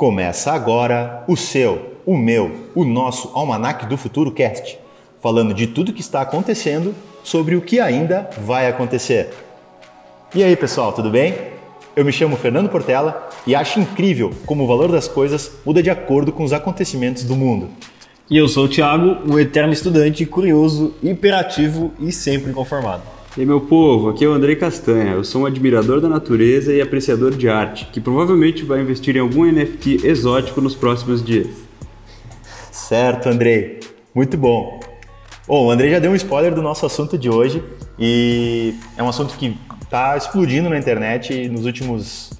[0.00, 4.78] Começa agora o seu, o meu, o nosso Almanac do Futuro Cast,
[5.20, 9.28] falando de tudo que está acontecendo sobre o que ainda vai acontecer.
[10.34, 11.34] E aí, pessoal, tudo bem?
[11.94, 15.90] Eu me chamo Fernando Portela e acho incrível como o valor das coisas muda de
[15.90, 17.68] acordo com os acontecimentos do mundo.
[18.30, 23.19] E eu sou o Thiago, um eterno estudante, curioso, hiperativo e sempre conformado.
[23.36, 25.12] E meu povo, aqui é o Andrei Castanha.
[25.12, 29.20] Eu sou um admirador da natureza e apreciador de arte, que provavelmente vai investir em
[29.20, 31.46] algum NFT exótico nos próximos dias.
[32.72, 33.78] Certo, Andrei.
[34.12, 34.80] Muito bom.
[35.46, 37.62] Bom, o Andrei já deu um spoiler do nosso assunto de hoje
[37.96, 42.32] e é um assunto que está explodindo na internet nos últimos,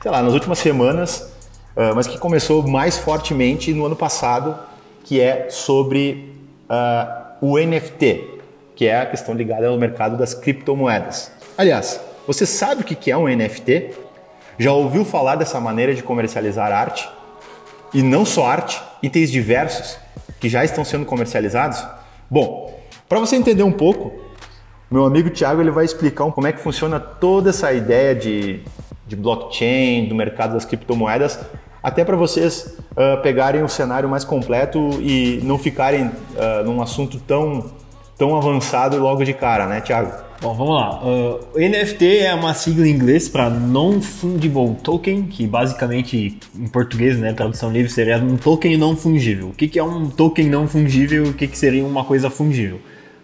[0.00, 1.34] sei lá, nas últimas semanas,
[1.76, 4.56] uh, mas que começou mais fortemente no ano passado,
[5.04, 6.32] que é sobre
[6.64, 8.39] uh, o NFT,
[8.80, 11.30] que é a questão ligada ao mercado das criptomoedas.
[11.58, 13.90] Aliás, você sabe o que é um NFT?
[14.58, 17.06] Já ouviu falar dessa maneira de comercializar arte?
[17.92, 19.98] E não só arte, itens diversos
[20.40, 21.84] que já estão sendo comercializados?
[22.30, 22.74] Bom,
[23.06, 24.18] para você entender um pouco,
[24.90, 28.62] meu amigo Thiago ele vai explicar como é que funciona toda essa ideia de,
[29.06, 31.38] de blockchain, do mercado das criptomoedas,
[31.82, 37.20] até para vocês uh, pegarem o cenário mais completo e não ficarem uh, num assunto
[37.20, 37.78] tão
[38.20, 40.12] tão avançado logo de cara, né, Thiago?
[40.42, 41.02] Bom, vamos lá.
[41.02, 47.32] Uh, NFT é uma sigla em inglês para Non-Fungible Token, que basicamente, em português, né,
[47.32, 49.48] tradução livre, seria um token não fungível.
[49.48, 52.28] O que, que é um token não fungível e o que, que seria uma coisa
[52.28, 52.76] fungível?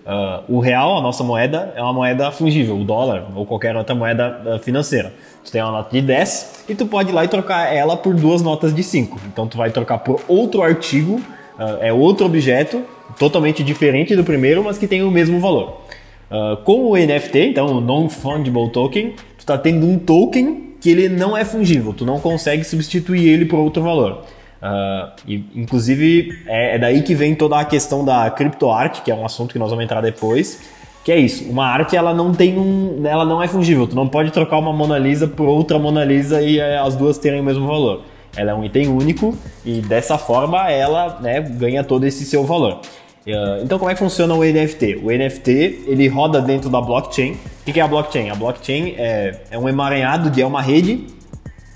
[0.06, 3.94] Uh, o real, a nossa moeda, é uma moeda fungível, o dólar ou qualquer outra
[3.94, 5.12] moeda uh, financeira.
[5.44, 8.14] Tu tem uma nota de 10 e tu pode ir lá e trocar ela por
[8.14, 9.20] duas notas de 5.
[9.27, 11.16] Então tu vai trocar por outro artigo,
[11.58, 12.83] uh, é outro objeto
[13.19, 15.83] totalmente diferente do primeiro, mas que tem o mesmo valor.
[16.31, 21.09] Uh, com o NFT, então o Non-Fungible Token, tu está tendo um token que ele
[21.09, 24.25] não é fungível, tu não consegue substituir ele por outro valor.
[24.62, 29.15] Uh, e, inclusive, é, é, daí que vem toda a questão da criptoarte, que é
[29.15, 30.61] um assunto que nós vamos entrar depois,
[31.05, 34.09] que é isso, uma arte ela não tem um, ela não é fungível, tu não
[34.09, 37.45] pode trocar uma Mona Lisa por outra Mona Lisa e é, as duas terem o
[37.45, 38.03] mesmo valor.
[38.36, 42.80] Ela é um item único e dessa forma ela né, ganha todo esse seu valor.
[43.26, 45.00] Uh, então, como é que funciona o NFT?
[45.02, 47.32] O NFT ele roda dentro da blockchain.
[47.66, 48.30] O que é a blockchain?
[48.30, 51.06] A blockchain é, é um emaranhado de é uma rede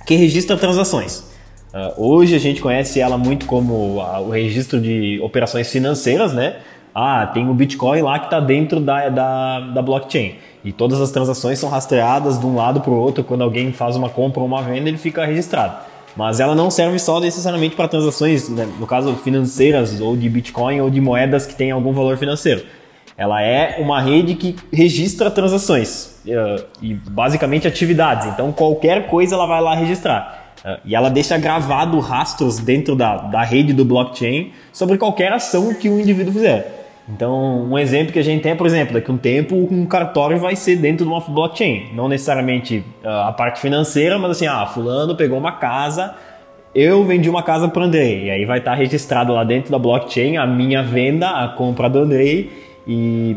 [0.06, 1.28] que registra transações.
[1.74, 6.56] Uh, hoje a gente conhece ela muito como o registro de operações financeiras, né?
[6.94, 10.34] Ah, tem o Bitcoin lá que está dentro da, da, da blockchain.
[10.64, 13.24] E todas as transações são rastreadas de um lado para o outro.
[13.24, 15.89] Quando alguém faz uma compra ou uma venda, ele fica registrado.
[16.16, 20.80] Mas ela não serve só necessariamente para transações, né, no caso financeiras, ou de Bitcoin,
[20.80, 22.64] ou de moedas que têm algum valor financeiro.
[23.16, 28.26] Ela é uma rede que registra transações uh, e basicamente atividades.
[28.26, 30.54] Então qualquer coisa ela vai lá registrar.
[30.64, 35.74] Uh, e ela deixa gravado rastros dentro da, da rede do blockchain sobre qualquer ação
[35.74, 36.79] que o indivíduo fizer.
[37.12, 39.84] Então, um exemplo que a gente tem é, por exemplo, daqui a um tempo um
[39.84, 41.88] cartório vai ser dentro de uma blockchain.
[41.94, 46.14] Não necessariamente uh, a parte financeira, mas assim, ah, fulano pegou uma casa,
[46.74, 48.26] eu vendi uma casa para Andrei.
[48.26, 51.88] E aí vai estar tá registrado lá dentro da blockchain a minha venda, a compra
[51.88, 52.50] do Andrei
[52.86, 53.36] e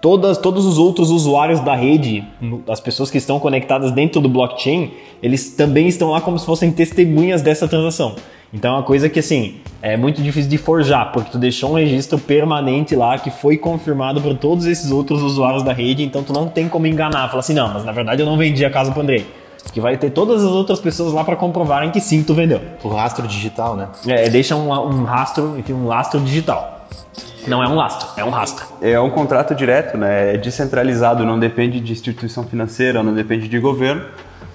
[0.00, 2.24] todas, todos os outros usuários da rede,
[2.68, 4.90] as pessoas que estão conectadas dentro do blockchain,
[5.22, 8.16] eles também estão lá como se fossem testemunhas dessa transação.
[8.52, 11.74] Então é uma coisa que assim é muito difícil de forjar, porque tu deixou um
[11.74, 16.32] registro permanente lá que foi confirmado por todos esses outros usuários da rede, então tu
[16.32, 18.92] não tem como enganar, falar assim, não, mas na verdade eu não vendi a casa
[18.92, 19.26] pro Andrei.
[19.72, 22.60] Que vai ter todas as outras pessoas lá para comprovarem que sim, tu vendeu.
[22.82, 23.88] O rastro digital, né?
[24.06, 26.86] É, deixa um, um rastro, um lastro digital.
[27.46, 28.66] Não é um lastro, é um rastro.
[28.80, 30.34] É um contrato direto, né?
[30.34, 34.04] É descentralizado, não depende de instituição financeira, não depende de governo.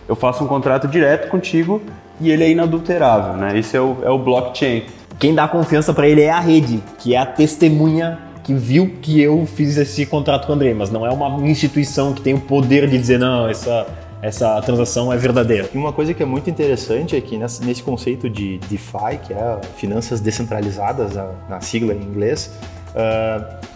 [0.07, 1.81] Eu faço um contrato direto contigo
[2.19, 3.57] e ele é inadulterável, né?
[3.57, 4.83] Esse é o, é o blockchain.
[5.19, 9.19] Quem dá confiança para ele é a rede, que é a testemunha que viu que
[9.19, 12.39] eu fiz esse contrato com o André, mas não é uma instituição que tem o
[12.39, 13.85] poder de dizer, não, essa,
[14.21, 15.69] essa transação é verdadeira.
[15.73, 19.59] E uma coisa que é muito interessante é que nesse conceito de DeFi, que é
[19.75, 21.13] finanças descentralizadas,
[21.49, 22.53] na sigla em inglês,
[22.95, 23.67] uh,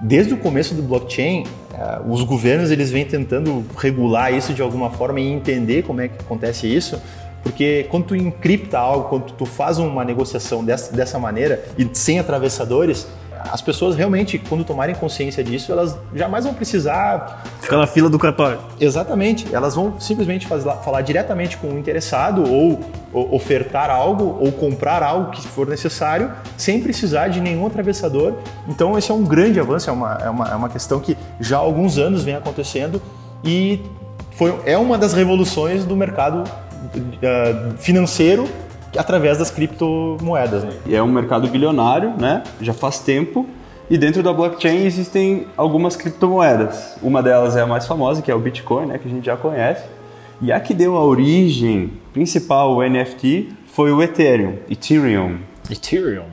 [0.00, 4.90] desde o começo do blockchain, uh, os governos eles vêm tentando regular isso de alguma
[4.90, 7.00] forma e entender como é que acontece isso,
[7.42, 12.18] porque quando tu encripta algo, quando tu faz uma negociação dessa, dessa maneira e sem
[12.18, 13.06] atravessadores,
[13.50, 17.42] as pessoas realmente, quando tomarem consciência disso, elas jamais vão precisar.
[17.60, 18.58] Ficar na fila do cartório.
[18.80, 19.52] Exatamente.
[19.54, 22.80] Elas vão simplesmente falar diretamente com o interessado ou,
[23.12, 28.34] ou, ofertar algo ou comprar algo que for necessário sem precisar de nenhum atravessador.
[28.68, 31.56] Então, esse é um grande avanço, é uma, é uma, é uma questão que já
[31.56, 33.00] há alguns anos vem acontecendo
[33.44, 33.80] e
[34.32, 38.48] foi, é uma das revoluções do mercado uh, financeiro
[38.96, 40.64] através das criptomoedas.
[40.64, 40.72] Né?
[40.86, 42.42] E é um mercado bilionário, né?
[42.60, 43.46] Já faz tempo.
[43.88, 46.96] E dentro da blockchain existem algumas criptomoedas.
[47.02, 48.98] Uma delas é a mais famosa, que é o Bitcoin, né?
[48.98, 49.84] Que a gente já conhece.
[50.40, 55.38] E a que deu a origem principal ao NFT foi o Ethereum, Ethereum.
[55.68, 56.24] Ethereum.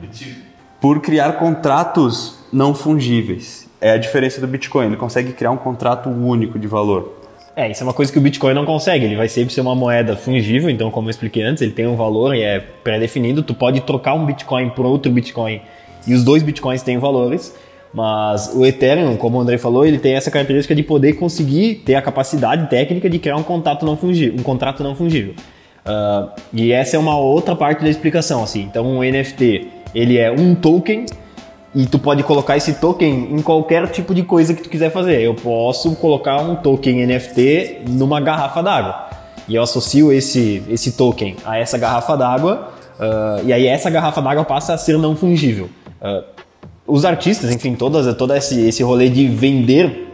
[0.80, 3.68] Por criar contratos não fungíveis.
[3.80, 7.18] É a diferença do Bitcoin, ele consegue criar um contrato único de valor.
[7.58, 9.04] É, isso é uma coisa que o Bitcoin não consegue.
[9.04, 11.96] Ele vai sempre ser uma moeda fungível, então, como eu expliquei antes, ele tem um
[11.96, 13.42] valor e é pré-definido.
[13.42, 15.60] Tu pode trocar um Bitcoin por outro Bitcoin
[16.06, 17.52] e os dois Bitcoins têm valores.
[17.92, 21.96] Mas o Ethereum, como o André falou, ele tem essa característica de poder conseguir ter
[21.96, 24.38] a capacidade técnica de criar um contrato não fungível.
[24.38, 25.34] Um contrato não fungível.
[25.84, 28.40] Uh, e essa é uma outra parte da explicação.
[28.40, 28.62] Assim.
[28.70, 31.06] Então, o NFT ele é um token
[31.74, 35.20] e tu pode colocar esse token em qualquer tipo de coisa que tu quiser fazer.
[35.20, 39.08] Eu posso colocar um token NFT numa garrafa d'água
[39.48, 44.20] e eu associo esse, esse token a essa garrafa d'água uh, e aí essa garrafa
[44.20, 45.68] d'água passa a ser não fungível.
[46.00, 46.24] Uh,
[46.86, 50.08] os artistas, enfim, todas, todo esse, esse rolê de vender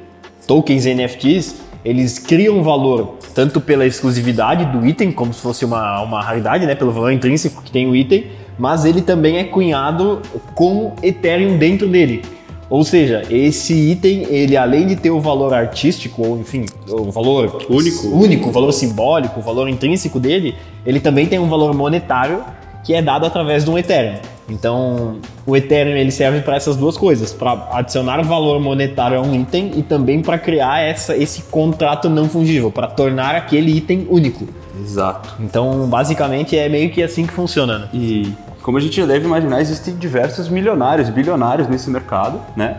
[0.47, 6.21] tokens NFTs, eles criam valor tanto pela exclusividade do item, como se fosse uma, uma
[6.21, 8.27] raridade, né, pelo valor intrínseco que tem o item,
[8.59, 10.21] mas ele também é cunhado
[10.55, 12.23] com Ethereum dentro dele.
[12.71, 17.65] Ou seja, esse item, ele além de ter o valor artístico, ou enfim, o valor
[17.69, 20.55] único, único, o valor simbólico, o valor intrínseco dele,
[20.85, 22.43] ele também tem um valor monetário
[22.85, 24.21] que é dado através de um Ethereum.
[24.49, 25.17] Então,
[25.47, 29.73] o Ethereum ele serve para essas duas coisas, para adicionar valor monetário a um item
[29.75, 34.47] e também para criar essa, esse contrato não fungível, para tornar aquele item único.
[34.79, 35.35] Exato.
[35.41, 37.79] Então, basicamente é meio que assim que funciona.
[37.79, 37.89] Né?
[37.95, 38.33] E
[38.63, 42.77] como a gente já deve imaginar, existem diversos milionários, bilionários nesse mercado, né?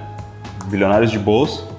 [0.68, 1.76] Bilionários de bolsa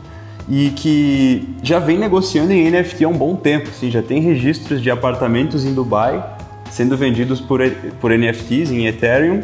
[0.49, 4.81] e que já vem negociando em NFT há um bom tempo, assim, já tem registros
[4.81, 6.36] de apartamentos em Dubai
[6.71, 7.61] sendo vendidos por,
[8.01, 9.43] por NFTs em Ethereum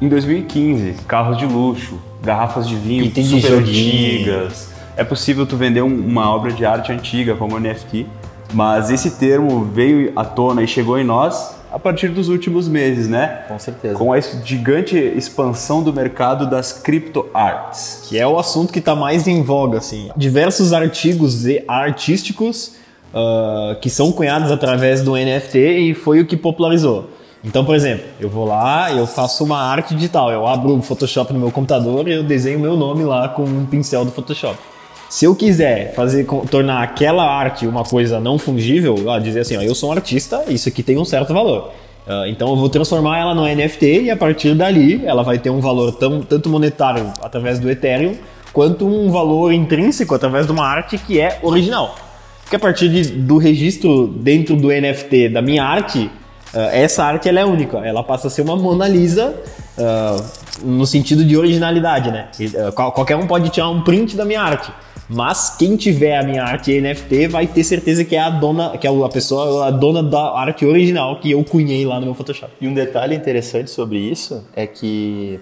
[0.00, 0.94] em 2015.
[1.06, 4.70] Carros de luxo, garrafas de vinho Item super antigas.
[4.96, 8.06] É possível tu vender um, uma obra de arte antiga como NFT,
[8.52, 13.08] mas esse termo veio à tona e chegou em nós a partir dos últimos meses,
[13.08, 13.44] né?
[13.46, 13.94] Com certeza.
[13.94, 18.06] Com a gigante expansão do mercado das crypto arts.
[18.08, 20.10] Que é o assunto que está mais em voga, assim.
[20.16, 22.72] Diversos artigos artísticos
[23.14, 27.10] uh, que são cunhados através do NFT e foi o que popularizou.
[27.42, 31.32] Então, por exemplo, eu vou lá, eu faço uma arte digital, eu abro o Photoshop
[31.32, 34.58] no meu computador e eu desenho meu nome lá com um pincel do Photoshop.
[35.08, 39.62] Se eu quiser fazer tornar aquela arte uma coisa não fungível, ó, dizer assim, ó,
[39.62, 41.72] eu sou um artista, isso aqui tem um certo valor.
[42.06, 45.50] Uh, então eu vou transformar ela no NFT e a partir dali ela vai ter
[45.50, 48.14] um valor tão, tanto monetário através do Ethereum
[48.52, 51.94] quanto um valor intrínseco através de uma arte que é original.
[52.50, 56.10] Porque a partir de, do registro dentro do NFT da minha arte,
[56.52, 57.78] uh, essa arte ela é única.
[57.78, 59.36] Ela passa a ser uma Mona Lisa
[59.78, 62.26] uh, no sentido de originalidade, né?
[62.40, 64.72] E, qualquer um pode tirar um print da minha arte.
[65.08, 68.84] Mas quem tiver a minha arte NFT vai ter certeza que é a dona, que
[68.84, 72.52] é a pessoa, a dona da arte original que eu cunhei lá no meu Photoshop.
[72.60, 75.38] E um detalhe interessante sobre isso é que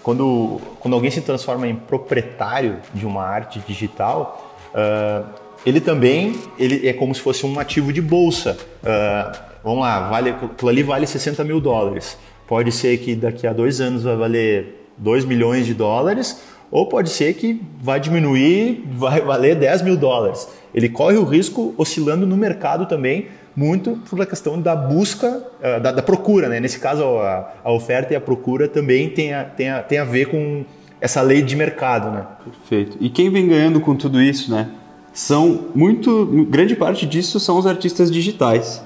[0.00, 6.86] quando, quando alguém se transforma em proprietário de uma arte digital, uh, ele também ele
[6.86, 8.56] é como se fosse um ativo de bolsa.
[8.82, 12.18] Uh, vamos lá, vale, aquilo ali vale 60 mil dólares.
[12.46, 17.10] Pode ser que daqui a dois anos vai valer 2 milhões de dólares ou pode
[17.10, 20.48] ser que vai diminuir, vai valer 10 mil dólares.
[20.74, 25.78] Ele corre o risco oscilando no mercado também, muito por a questão da busca, eh,
[25.78, 26.48] da, da procura.
[26.48, 26.60] Né?
[26.60, 30.04] Nesse caso, a, a, oferta e a procura também tem a, tem, a, tem a
[30.04, 30.64] ver com
[30.98, 32.10] essa lei de mercado.
[32.10, 32.26] Né?
[32.42, 32.96] Perfeito.
[32.98, 34.70] E quem vem ganhando com tudo isso, né?
[35.12, 36.46] São muito.
[36.48, 38.82] Grande parte disso são os artistas digitais.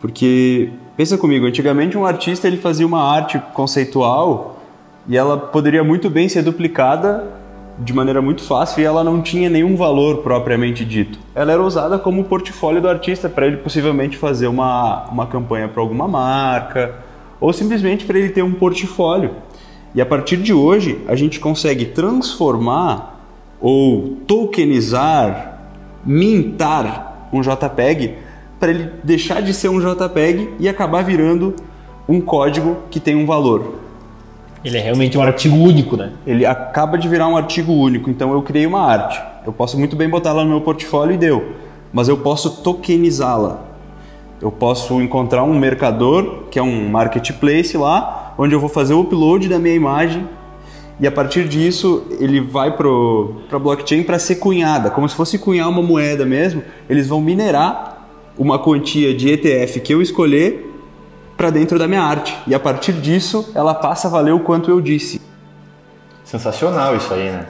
[0.00, 4.60] Porque, pensa comigo, antigamente um artista ele fazia uma arte conceitual
[5.08, 7.24] e ela poderia muito bem ser duplicada
[7.78, 11.18] de maneira muito fácil e ela não tinha nenhum valor propriamente dito.
[11.34, 15.80] Ela era usada como portfólio do artista para ele possivelmente fazer uma, uma campanha para
[15.80, 16.94] alguma marca
[17.40, 19.30] ou simplesmente para ele ter um portfólio.
[19.94, 23.20] E a partir de hoje a gente consegue transformar
[23.60, 25.51] ou tokenizar,
[26.04, 28.14] mintar um JPEG
[28.58, 31.54] para ele deixar de ser um JPEG e acabar virando
[32.08, 33.80] um código que tem um valor.
[34.64, 36.12] Ele é realmente um artigo único, né?
[36.24, 39.20] Ele acaba de virar um artigo único, então eu criei uma arte.
[39.44, 41.54] Eu posso muito bem botar ela no meu portfólio e deu,
[41.92, 43.60] mas eu posso tokenizá-la.
[44.40, 49.00] Eu posso encontrar um mercador, que é um marketplace lá, onde eu vou fazer o
[49.00, 50.24] upload da minha imagem
[51.02, 55.36] e a partir disso ele vai para a blockchain para ser cunhada, como se fosse
[55.36, 56.62] cunhar uma moeda mesmo.
[56.88, 58.06] Eles vão minerar
[58.38, 60.72] uma quantia de ETF que eu escolher
[61.36, 62.38] para dentro da minha arte.
[62.46, 65.20] E a partir disso, ela passa a valer o quanto eu disse.
[66.22, 67.46] Sensacional isso aí, né?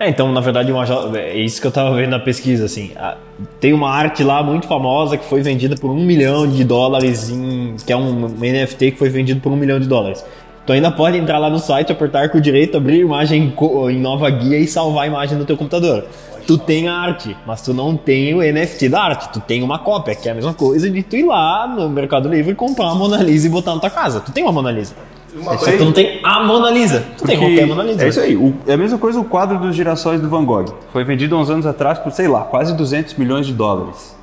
[0.00, 0.84] É, então, na verdade, uma,
[1.18, 2.92] é isso que eu tava vendo na pesquisa, assim.
[2.96, 3.18] A,
[3.60, 7.76] tem uma arte lá muito famosa que foi vendida por um milhão de dólares, em,
[7.76, 10.24] que é um, um NFT que foi vendido por um milhão de dólares.
[10.66, 13.54] Tu ainda pode entrar lá no site, apertar com o direito, abrir a imagem
[13.90, 16.04] em nova guia e salvar a imagem no teu computador.
[16.44, 19.78] Tu tem a arte, mas tu não tem o NFT da arte, tu tem uma
[19.78, 22.86] cópia, que é a mesma coisa de tu ir lá no Mercado Livre e comprar
[22.86, 24.20] uma Mona Lisa e botar na tua casa.
[24.20, 24.94] Tu tem uma Mona Lisa.
[25.36, 27.00] Uma Só que tu não tem a Mona Lisa.
[27.00, 28.04] Tu Porque tem qualquer Mona Lisa.
[28.04, 28.36] É isso aí.
[28.36, 30.66] O, é a mesma coisa o quadro dos girassóis do Van Gogh.
[30.92, 34.16] Foi vendido há uns anos atrás por, sei lá, quase 200 milhões de dólares.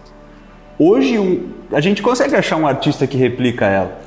[0.78, 4.03] Hoje, um, a gente consegue achar um artista que replica ela.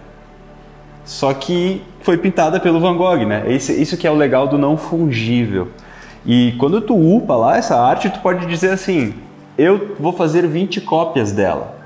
[1.06, 3.44] Só que foi pintada pelo Van Gogh, né?
[3.48, 5.68] Isso, isso que é o legal do não fungível.
[6.26, 9.14] E quando tu upa lá essa arte, tu pode dizer assim:
[9.56, 11.76] eu vou fazer 20 cópias dela.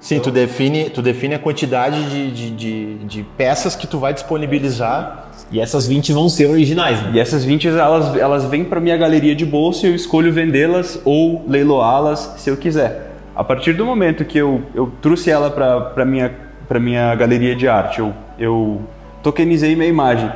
[0.00, 4.12] Sim, tu define, tu define a quantidade de, de, de, de, peças que tu vai
[4.12, 5.28] disponibilizar.
[5.52, 7.12] E essas 20 vão ser originais, né?
[7.14, 11.00] E essas 20 elas, elas vêm para minha galeria de bolso e eu escolho vendê-las
[11.04, 13.12] ou leiloá-las se eu quiser.
[13.36, 16.32] A partir do momento que eu, eu trouxe ela para minha
[16.68, 18.80] para minha galeria de arte, eu, eu
[19.22, 20.30] tokenizei minha imagem.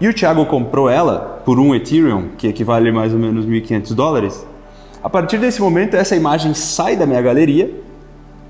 [0.00, 4.46] E o Thiago comprou ela por um Ethereum, que equivale mais ou menos 1.500 dólares.
[5.02, 7.70] A partir desse momento, essa imagem sai da minha galeria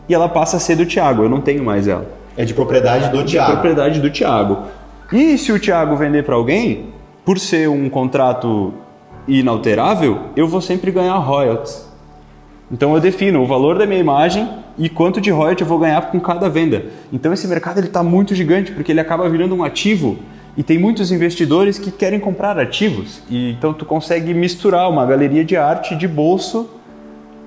[0.09, 2.07] e ela passa a ser do Thiago, eu não tenho mais ela.
[2.37, 3.53] É de propriedade do Thiago.
[3.53, 4.59] propriedade do Thiago.
[5.13, 6.87] E se o Thiago vender para alguém,
[7.25, 8.73] por ser um contrato
[9.27, 11.87] inalterável, eu vou sempre ganhar royalties.
[12.71, 14.49] Então eu defino o valor da minha imagem
[14.79, 16.87] e quanto de royalties eu vou ganhar com cada venda.
[17.13, 20.19] Então esse mercado ele está muito gigante porque ele acaba virando um ativo
[20.57, 23.23] e tem muitos investidores que querem comprar ativos.
[23.29, 26.71] E então tu consegue misturar uma galeria de arte de bolso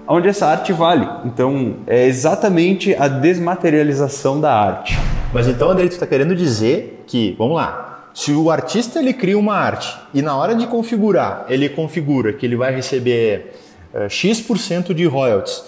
[0.09, 1.07] onde essa arte vale.
[1.23, 4.97] Então, é exatamente a desmaterialização da arte.
[5.31, 9.37] Mas então, André, tu está querendo dizer que, vamos lá, se o artista ele cria
[9.37, 13.53] uma arte e na hora de configurar, ele configura que ele vai receber
[13.93, 15.63] uh, X% de royalties,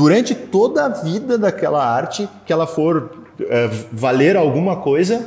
[0.00, 3.44] durante toda a vida daquela arte, que ela for uh,
[3.92, 5.26] valer alguma coisa,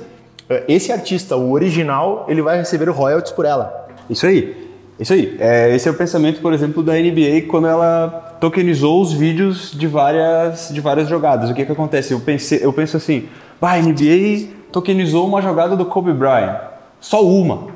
[0.49, 3.87] uh, esse artista, o original, ele vai receber royalties por ela.
[4.09, 4.67] Isso aí.
[4.99, 5.37] Isso aí.
[5.39, 9.85] É, esse é o pensamento, por exemplo, da NBA quando ela tokenizou os vídeos de
[9.85, 11.51] várias, de várias jogadas.
[11.51, 12.11] O que, que acontece?
[12.11, 13.27] Eu, pensei, eu penso assim,
[13.61, 16.57] a NBA tokenizou uma jogada do Kobe Bryant.
[16.99, 17.67] Só uma.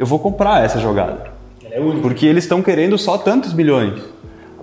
[0.00, 1.30] Eu vou comprar essa jogada.
[1.70, 2.00] é única.
[2.00, 4.02] Porque eles estão querendo só tantos milhões.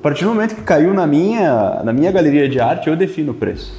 [0.02, 3.34] A partir do momento que caiu na minha, na minha galeria de arte, eu defino
[3.34, 3.72] o preço.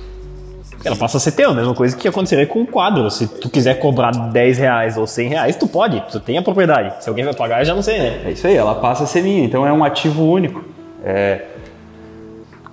[0.84, 3.10] Ela passa a ser teu, a mesma coisa que aconteceria com um quadro.
[3.10, 7.02] Se tu quiser cobrar 10 reais ou 100 reais, tu pode, tu tem a propriedade.
[7.02, 8.20] Se alguém vai pagar, eu já não sei, né?
[8.24, 10.62] É isso aí, ela passa a ser minha, então é um ativo único.
[11.04, 11.42] É,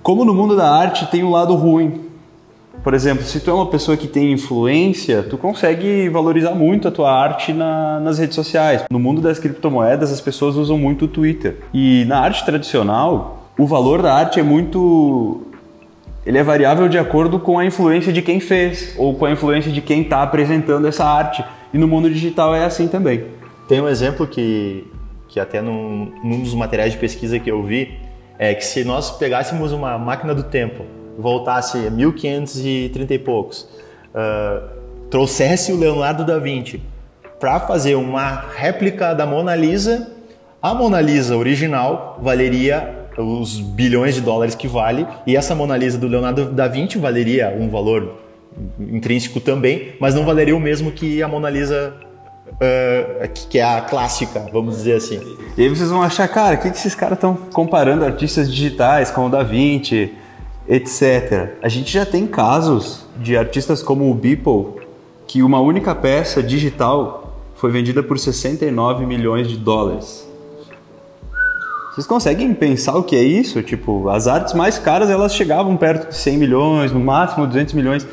[0.00, 2.08] como no mundo da arte tem um lado ruim.
[2.84, 6.92] Por exemplo, se tu é uma pessoa que tem influência, tu consegue valorizar muito a
[6.92, 8.84] tua arte na, nas redes sociais.
[8.88, 11.58] No mundo das criptomoedas, as pessoas usam muito o Twitter.
[11.74, 15.42] E na arte tradicional, o valor da arte é muito
[16.24, 19.70] ele é variável de acordo com a influência de quem fez ou com a influência
[19.70, 21.44] de quem está apresentando essa arte.
[21.72, 23.26] E no mundo digital é assim também.
[23.68, 24.86] Tem um exemplo que,
[25.28, 27.98] que até num, num dos materiais de pesquisa que eu vi,
[28.38, 30.84] é que se nós pegássemos uma máquina do tempo,
[31.18, 33.68] voltasse a 1530 e poucos,
[34.14, 34.68] uh,
[35.10, 36.82] trouxesse o Leonardo da Vinci
[37.38, 40.10] para fazer uma réplica da Mona Lisa,
[40.62, 45.98] a Mona Lisa original valeria os bilhões de dólares que vale e essa Mona Lisa
[45.98, 48.20] do Leonardo da Vinci valeria um valor
[48.78, 51.94] intrínseco também, mas não valeria o mesmo que a Mona Lisa
[52.50, 55.20] uh, que é a clássica, vamos dizer assim.
[55.56, 59.10] E aí vocês vão achar, cara, o que, que esses caras estão comparando artistas digitais
[59.10, 60.12] com o Da Vinci,
[60.68, 61.54] etc.
[61.62, 64.80] A gente já tem casos de artistas como o Beeple,
[65.26, 70.29] que uma única peça digital foi vendida por 69 milhões de dólares.
[72.00, 73.62] Vocês conseguem pensar o que é isso?
[73.62, 78.08] Tipo, as artes mais caras elas chegavam perto de 100 milhões, no máximo 200 milhões.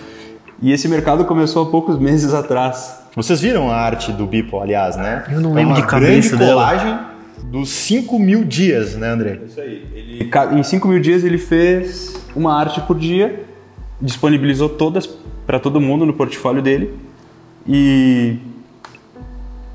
[0.62, 3.00] E esse mercado começou há poucos meses atrás.
[3.16, 5.24] Vocês viram a arte do Bipo, aliás, né?
[5.32, 7.00] Eu não é lembro é de cabeça grande colagem
[7.46, 9.40] dos 5 mil dias, né, André?
[9.48, 9.86] Isso aí.
[9.96, 13.46] Ele, em 5 mil dias ele fez uma arte por dia,
[14.02, 15.08] disponibilizou todas
[15.46, 16.94] para todo mundo no portfólio dele
[17.66, 18.36] e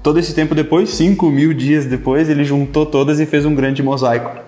[0.02, 3.82] todo esse tempo depois, 5 mil dias depois, ele juntou todas e fez um grande
[3.82, 4.42] mosaico.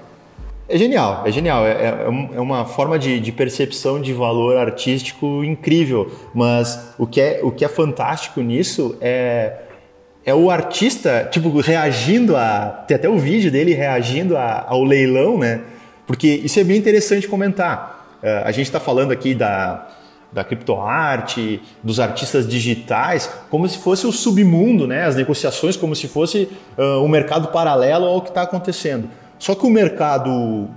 [0.69, 1.67] É genial, é genial.
[1.67, 2.07] É, é,
[2.37, 6.11] é uma forma de, de, percepção de valor artístico incrível.
[6.35, 9.53] Mas o que é, o que é fantástico nisso é,
[10.25, 12.85] é o artista, tipo, reagindo a.
[12.89, 15.61] Tem até o vídeo dele reagindo a, ao leilão, né?
[16.07, 18.19] Porque isso é bem interessante comentar.
[18.23, 19.87] Uh, a gente está falando aqui da,
[20.35, 25.05] da criptoarte, dos artistas digitais, como se fosse o submundo, né?
[25.05, 29.09] as negociações como se fosse uh, um mercado paralelo ao que está acontecendo.
[29.39, 30.69] Só que o mercado uh,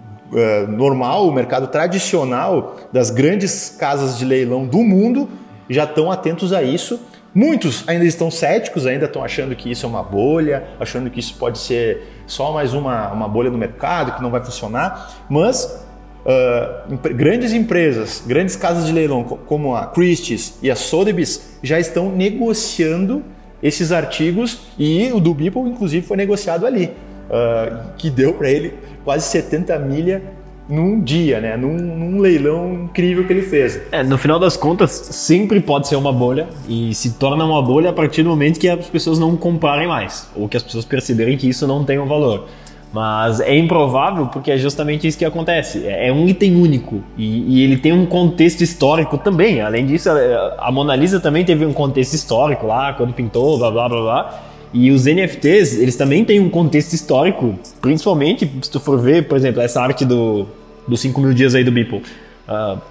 [0.70, 5.28] normal, o mercado tradicional das grandes casas de leilão do mundo
[5.68, 7.00] já estão atentos a isso.
[7.34, 11.36] Muitos ainda estão céticos, ainda estão achando que isso é uma bolha, achando que isso
[11.36, 15.87] pode ser só mais uma, uma bolha no mercado, que não vai funcionar, mas
[16.28, 22.12] Uh, grandes empresas, grandes casas de leilão como a Christie's e a Sotheby's já estão
[22.12, 23.24] negociando
[23.64, 26.92] esses artigos e o do Beeple inclusive foi negociado ali,
[27.30, 28.74] uh, que deu para ele
[29.06, 30.22] quase 70 milha
[30.68, 31.56] num dia, né?
[31.56, 33.80] Num, num, leilão incrível que ele fez.
[33.92, 37.90] É, no final das contas, sempre pode ser uma bolha e se torna uma bolha
[37.92, 41.38] a partir do momento que as pessoas não comparem mais ou que as pessoas perceberem
[41.38, 42.48] que isso não tem um valor.
[42.98, 45.86] Mas é improvável porque é justamente isso que acontece.
[45.86, 49.62] É, é um item único e, e, ele tem um contexto histórico também.
[49.62, 50.10] Além disso,
[50.58, 54.44] a Mona Lisa também teve um contexto histórico lá, quando pintou, blá blá blá blá.
[54.74, 59.38] E os NFTs, eles também têm um contexto histórico, principalmente se tu for ver, por
[59.38, 60.48] exemplo, essa arte do,
[60.88, 62.01] dos 5 mil dias aí do Beeple.
[62.50, 62.82] Uh,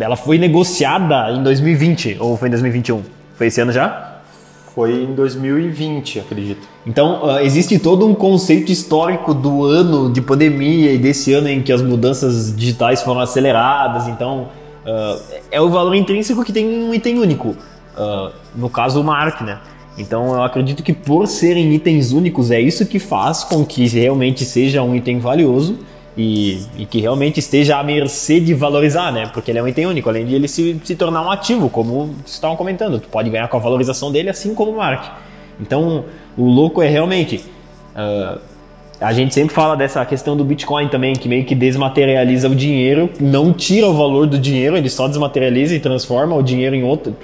[0.00, 3.00] ela foi negociada em 2020 ou foi em 2021?
[3.36, 4.09] Foi esse ano já?
[4.80, 6.66] Foi em 2020, acredito.
[6.86, 11.60] Então, uh, existe todo um conceito histórico do ano de pandemia e desse ano em
[11.60, 14.08] que as mudanças digitais foram aceleradas.
[14.08, 14.48] Então,
[14.86, 15.20] uh,
[15.50, 17.48] é o valor intrínseco que tem um item único.
[17.48, 19.58] Uh, no caso, uma arte, né?
[19.98, 24.46] Então, eu acredito que por serem itens únicos, é isso que faz com que realmente
[24.46, 25.78] seja um item valioso
[26.16, 29.30] e, e, que realmente esteja à mercê de valorizar, né?
[29.32, 32.06] Porque ele é um item único, além de ele se, se tornar um ativo, como
[32.06, 32.98] vocês estavam comentando.
[32.98, 35.10] Tu pode ganhar com a valorização dele, assim como o arte.
[35.60, 36.04] Então,
[36.36, 37.44] o louco é realmente.
[37.94, 38.40] Uh,
[39.00, 43.08] a gente sempre fala dessa questão do Bitcoin também, que meio que desmaterializa o dinheiro,
[43.18, 47.16] não tira o valor do dinheiro, ele só desmaterializa e transforma o dinheiro em outro.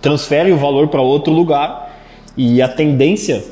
[0.00, 1.90] transfere o valor para outro lugar.
[2.34, 3.44] E a tendência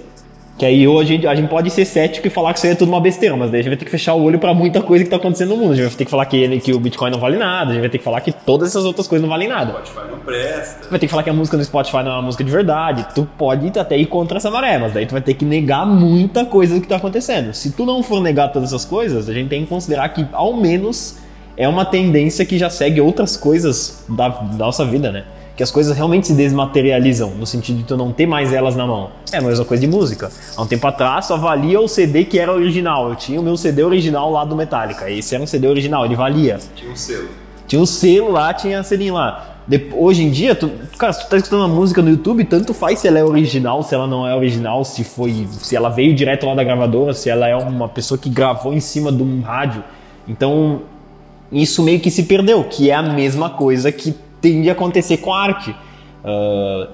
[0.60, 2.74] que aí hoje a gente, a gente pode ser cético e falar que isso aí
[2.74, 4.52] é tudo uma besteira, mas daí a gente vai ter que fechar o olho para
[4.52, 5.72] muita coisa que está acontecendo no mundo.
[5.72, 7.72] A gente vai ter que falar que, ele, que o Bitcoin não vale nada, a
[7.72, 9.72] gente vai ter que falar que todas essas outras coisas não valem nada.
[9.72, 10.90] O Spotify não presta.
[10.90, 13.06] Vai ter que falar que a música no Spotify não é uma música de verdade.
[13.14, 16.44] Tu pode até ir contra essa maré, mas daí tu vai ter que negar muita
[16.44, 17.54] coisa do que está acontecendo.
[17.54, 20.52] Se tu não for negar todas essas coisas, a gente tem que considerar que ao
[20.52, 21.20] menos
[21.56, 25.24] é uma tendência que já segue outras coisas da, da nossa vida, né?
[25.56, 28.86] Que as coisas realmente se desmaterializam, no sentido de tu não ter mais elas na
[28.86, 29.10] mão.
[29.32, 30.30] É a mesma coisa de música.
[30.56, 33.10] Há um tempo atrás, só valia o CD que era original.
[33.10, 35.10] Eu tinha o meu CD original lá do Metallica.
[35.10, 36.58] Esse era um CD original, ele valia.
[36.74, 37.28] Tinha um selo.
[37.66, 39.58] Tinha um selo lá, tinha selinho lá.
[39.66, 42.74] De, hoje em dia, tu, cara, se tu tá escutando uma música no YouTube, tanto
[42.74, 46.14] faz se ela é original, se ela não é original, se foi, se ela veio
[46.14, 49.40] direto lá da gravadora, se ela é uma pessoa que gravou em cima de um
[49.42, 49.84] rádio.
[50.26, 50.82] Então,
[51.52, 55.32] isso meio que se perdeu, que é a mesma coisa que tende a acontecer com
[55.32, 55.74] a arte.
[56.24, 56.88] Uh,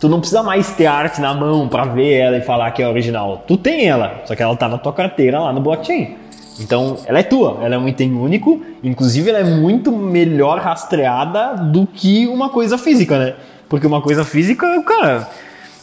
[0.00, 2.88] tu não precisa mais ter arte na mão para ver ela e falar que é
[2.88, 3.44] original.
[3.46, 6.16] Tu tem ela, só que ela tá na tua carteira lá no blockchain.
[6.60, 11.54] Então, ela é tua, ela é um item único, inclusive ela é muito melhor rastreada
[11.54, 13.34] do que uma coisa física, né?
[13.68, 15.28] Porque uma coisa física, cara,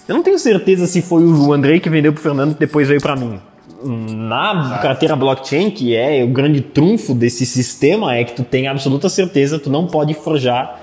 [0.07, 2.99] eu não tenho certeza se foi o Andrei que vendeu pro Fernando e depois veio
[2.99, 3.39] para mim.
[3.87, 9.09] Na carteira blockchain, que é o grande trunfo desse sistema, é que tu tem absoluta
[9.09, 10.81] certeza, tu não pode forjar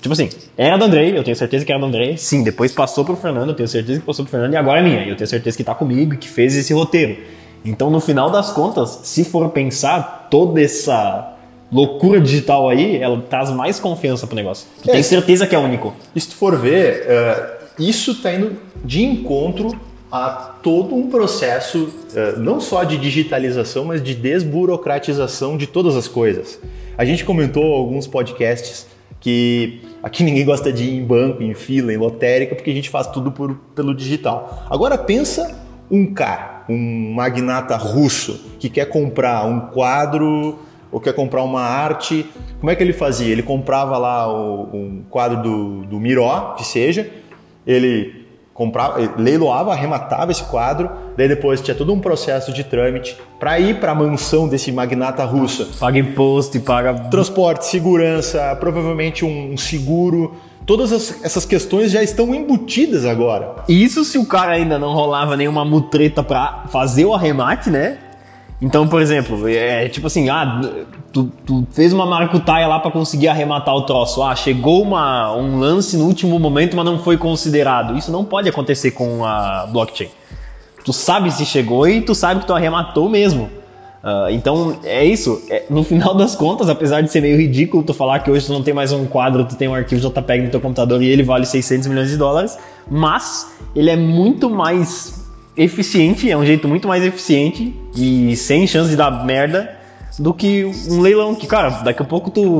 [0.00, 2.16] Tipo assim, era do Andrei, eu tenho certeza que era do Andrei.
[2.16, 4.82] Sim, depois passou pro Fernando, eu tenho certeza que passou pro Fernando e agora é
[4.82, 5.04] minha.
[5.04, 7.16] Eu tenho certeza que tá comigo e que fez esse roteiro.
[7.64, 11.34] Então, no final das contas, se for pensar, toda essa
[11.72, 14.68] loucura digital aí, ela traz mais confiança pro negócio.
[14.82, 15.92] Tu é, tem certeza que é único.
[16.14, 19.72] E se tu for ver, uh, isso tá indo de encontro
[20.14, 20.28] a
[20.62, 26.60] todo um processo, uh, não só de digitalização, mas de desburocratização de todas as coisas.
[26.96, 28.86] A gente comentou alguns podcasts
[29.18, 32.90] que aqui ninguém gosta de ir em banco, em fila, em lotérica, porque a gente
[32.90, 34.64] faz tudo por, pelo digital.
[34.70, 40.60] Agora pensa um cara, um magnata russo que quer comprar um quadro
[40.92, 42.24] ou quer comprar uma arte,
[42.60, 43.32] como é que ele fazia?
[43.32, 47.10] Ele comprava lá o, um quadro do, do Miró, que seja,
[47.66, 48.23] ele
[48.54, 53.80] comprava, leiloava, arrematava esse quadro, daí depois tinha todo um processo de trâmite para ir
[53.80, 55.76] para a mansão desse magnata russo.
[55.78, 60.36] Paga imposto e paga transporte, segurança, provavelmente um seguro.
[60.64, 63.56] Todas essas questões já estão embutidas agora.
[63.68, 67.98] Isso se o cara ainda não rolava nenhuma mutreta para fazer o arremate, né?
[68.62, 70.60] Então, por exemplo, é tipo assim, ah,
[71.12, 74.22] tu, tu fez uma maracutaia lá para conseguir arrematar o troço.
[74.22, 77.96] Ah, chegou uma, um lance no último momento, mas não foi considerado.
[77.96, 80.08] Isso não pode acontecer com a blockchain.
[80.84, 83.50] Tu sabe se chegou e tu sabe que tu arrematou mesmo.
[84.04, 85.42] Uh, então, é isso.
[85.48, 88.52] É, no final das contas, apesar de ser meio ridículo tu falar que hoje tu
[88.52, 91.22] não tem mais um quadro, tu tem um arquivo JPEG no teu computador e ele
[91.22, 92.58] vale 600 milhões de dólares,
[92.90, 95.23] mas ele é muito mais
[95.56, 99.84] eficiente, é um jeito muito mais eficiente e sem chance de dar merda
[100.18, 102.58] do que um leilão que, cara, daqui a pouco tu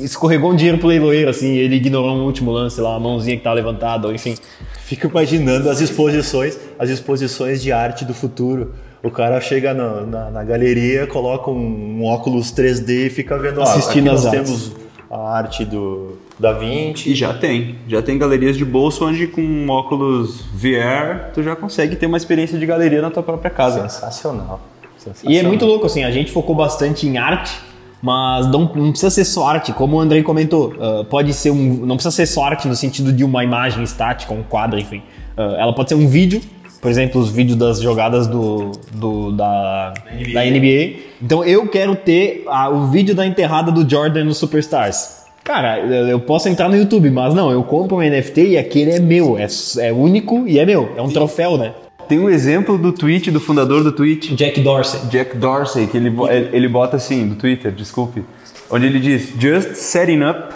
[0.00, 3.44] escorregou um dinheiro pro leiloeiro, assim, ele ignorou um último lance lá, a mãozinha que
[3.44, 4.34] tá levantada, ou enfim.
[4.82, 8.74] Fico imaginando as exposições, as exposições de arte do futuro.
[9.02, 13.62] O cara chega na, na, na galeria, coloca um, um, óculos 3D e fica vendo,
[13.62, 14.50] assistindo ah, as nós artes.
[14.50, 14.72] temos
[15.08, 17.10] a arte do Da Vinci.
[17.10, 17.76] E já tem.
[17.86, 22.16] Já tem galerias de bolso onde com um óculos VR tu já consegue ter uma
[22.16, 23.82] experiência de galeria na tua própria casa.
[23.82, 24.60] Sensacional.
[24.96, 25.34] Sensacional.
[25.34, 27.58] E é muito louco, assim, a gente focou bastante em arte,
[28.00, 30.72] mas não, não precisa ser só arte, como o Andrei comentou.
[30.72, 31.84] uh, pode ser um.
[31.84, 35.02] Não precisa ser só arte no sentido de uma imagem estática, um quadro, enfim.
[35.36, 36.40] Uh, ela pode ser um vídeo,
[36.80, 40.32] por exemplo, os vídeos das jogadas do, do da, NBA.
[40.32, 41.00] da NBA.
[41.22, 45.19] Então eu quero ter ah, o vídeo da enterrada do Jordan no Superstars.
[45.44, 49.00] Cara, eu posso entrar no YouTube, mas não, eu compro um NFT e aquele é
[49.00, 49.46] meu, é,
[49.78, 51.72] é único e é meu, é um troféu, né?
[52.08, 55.00] Tem um exemplo do tweet do fundador do tweet, Jack Dorsey.
[55.08, 56.12] Jack Dorsey, que ele,
[56.52, 58.24] ele bota assim, do Twitter, desculpe,
[58.68, 60.54] onde ele diz, just setting up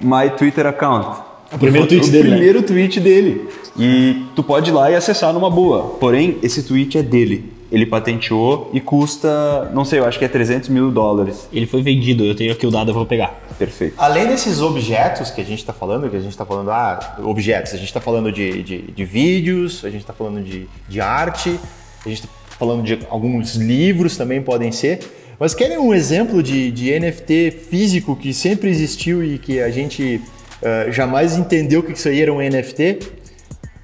[0.00, 1.20] my Twitter account.
[1.52, 2.36] O primeiro tweet o dele, né?
[2.36, 3.48] primeiro tweet dele.
[3.78, 5.96] E tu pode ir lá e acessar numa boa.
[6.00, 7.52] Porém, esse tweet é dele.
[7.70, 11.48] Ele patenteou e custa, não sei, eu acho que é 300 mil dólares.
[11.52, 13.40] Ele foi vendido, eu tenho aqui o dado, eu vou pegar.
[13.58, 13.94] Perfeito.
[13.98, 17.72] Além desses objetos que a gente está falando, que a gente está falando, ah, objetos,
[17.72, 21.58] a gente está falando de, de, de vídeos, a gente está falando de, de arte,
[22.04, 25.00] a gente está falando de alguns livros também podem ser.
[25.38, 30.20] Mas querem um exemplo de, de NFT físico que sempre existiu e que a gente
[30.62, 32.98] eh, jamais entendeu que isso aí era um NFT?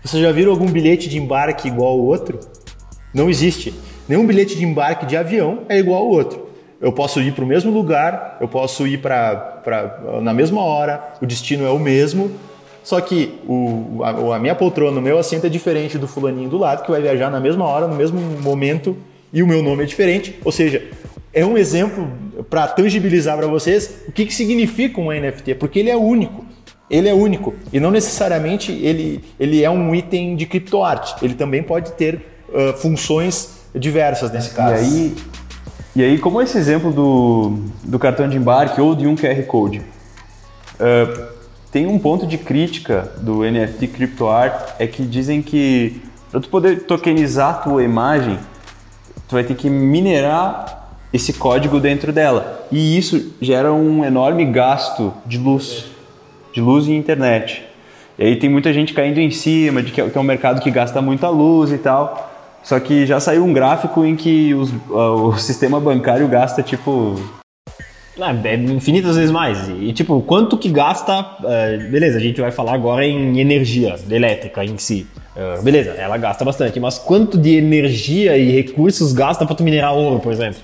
[0.03, 2.40] Vocês já viram algum bilhete de embarque igual ao outro?
[3.12, 3.75] Não existe.
[4.09, 6.48] Nenhum bilhete de embarque de avião é igual ao outro.
[6.81, 9.62] Eu posso ir para o mesmo lugar, eu posso ir para
[10.20, 12.33] na mesma hora, o destino é o mesmo,
[12.83, 16.59] só que o, a, a minha poltrona, o meu assento é diferente do fulaninho do
[16.59, 18.96] lado, que vai viajar na mesma hora, no mesmo momento,
[19.33, 20.37] e o meu nome é diferente.
[20.44, 20.83] Ou seja,
[21.33, 22.11] é um exemplo
[22.51, 26.44] para tangibilizar para vocês o que, que significa um NFT, porque ele é único.
[26.90, 31.25] Ele é único e não necessariamente ele, ele é um item de criptoarte.
[31.25, 34.74] Ele também pode ter uh, funções diversas nesse E caso.
[34.74, 35.14] aí,
[35.96, 39.82] e aí, como esse exemplo do, do cartão de embarque ou de um QR Code,
[40.82, 41.28] ah,
[41.70, 46.84] tem um ponto de crítica do NFT CryptoArt é que dizem que para tu poder
[46.84, 48.38] tokenizar a tua imagem,
[49.28, 52.66] tu vai ter que minerar esse código dentro dela.
[52.70, 55.86] E isso gera um enorme gasto de luz,
[56.52, 57.62] de luz e internet.
[58.18, 60.60] E aí tem muita gente caindo em cima de que é que é um mercado
[60.60, 62.32] que gasta muita luz e tal.
[62.62, 67.16] Só que já saiu um gráfico em que os- ah, o sistema bancário gasta tipo
[68.20, 69.68] Ah, é infinitas vezes mais.
[69.81, 71.27] E tipo, quanto que gasta.
[71.44, 75.07] eh, beleza, a gente vai falar agora em energia elétrica em si.
[75.35, 79.94] Eh, beleza, ela gasta bastante, mas quanto de energia e recursos gasta pra tu minerar
[79.94, 80.61] ouro, por exemplo?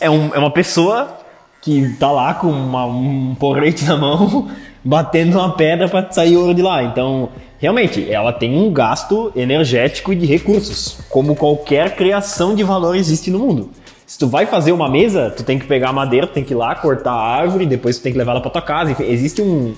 [0.00, 1.18] É, um- é uma pessoa
[1.62, 4.48] que tá lá com uma- um porrete na mão,
[4.82, 6.82] batendo uma pedra pra sair ouro de lá.
[6.82, 12.96] Então, realmente, ela tem um gasto energético e de recursos, como qualquer criação de valor
[12.96, 13.70] existe no mundo.
[14.06, 16.52] Se tu vai fazer uma mesa, tu tem que pegar a madeira, tu tem que
[16.52, 18.92] ir lá cortar a árvore, depois tu tem que levar ela pra tua casa.
[18.92, 19.74] Enfim, existe um,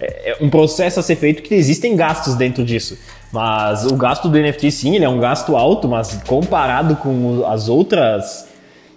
[0.00, 2.98] é- é um processo a ser feito que existem gastos dentro disso.
[3.32, 7.68] Mas o gasto do NFT, sim, ele é um gasto alto, mas comparado com as
[7.68, 8.47] outras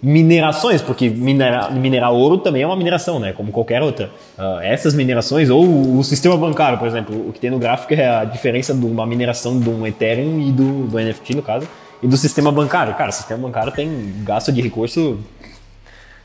[0.01, 3.33] minerações, porque minerar, minerar ouro também é uma mineração, né?
[3.33, 4.09] Como qualquer outra.
[4.37, 8.07] Ah, essas minerações, ou o sistema bancário, por exemplo, o que tem no gráfico é
[8.07, 11.67] a diferença de uma mineração de um Ethereum e do, do NFT, no caso,
[12.01, 12.95] e do sistema bancário.
[12.95, 15.19] Cara, o sistema bancário tem gasto de recurso,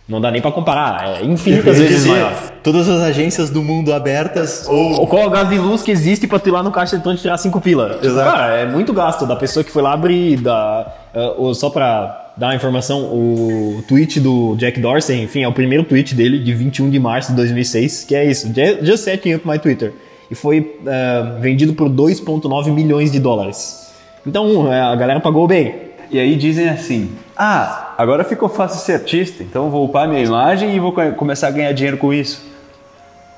[0.09, 2.33] não dá nem pra comparar, é infinitas vezes Dizer, maior.
[2.63, 5.91] Todas as agências do mundo abertas ou Ou qual é o gasto de luz que
[5.91, 7.99] existe pra tu ir lá no caixa eletrônico tirar 5 pila?
[8.03, 8.31] Exato.
[8.31, 12.26] Cara, é muito gasto da pessoa que foi lá abrir, da, ah, ou só pra
[12.37, 16.53] dar uma informação, o tweet do Jack Dorsey, enfim, é o primeiro tweet dele de
[16.53, 19.93] 21 de março de 2006, que é isso, "Ju- just setting up my Twitter.
[20.31, 23.93] E foi ah, vendido por 2.9 milhões de dólares.
[24.27, 25.75] Então, é, a galera pagou bem.
[26.11, 30.75] E aí dizem assim: Ah, agora ficou fácil ser artista, então vou upar minha imagem
[30.75, 32.45] e vou co- começar a ganhar dinheiro com isso.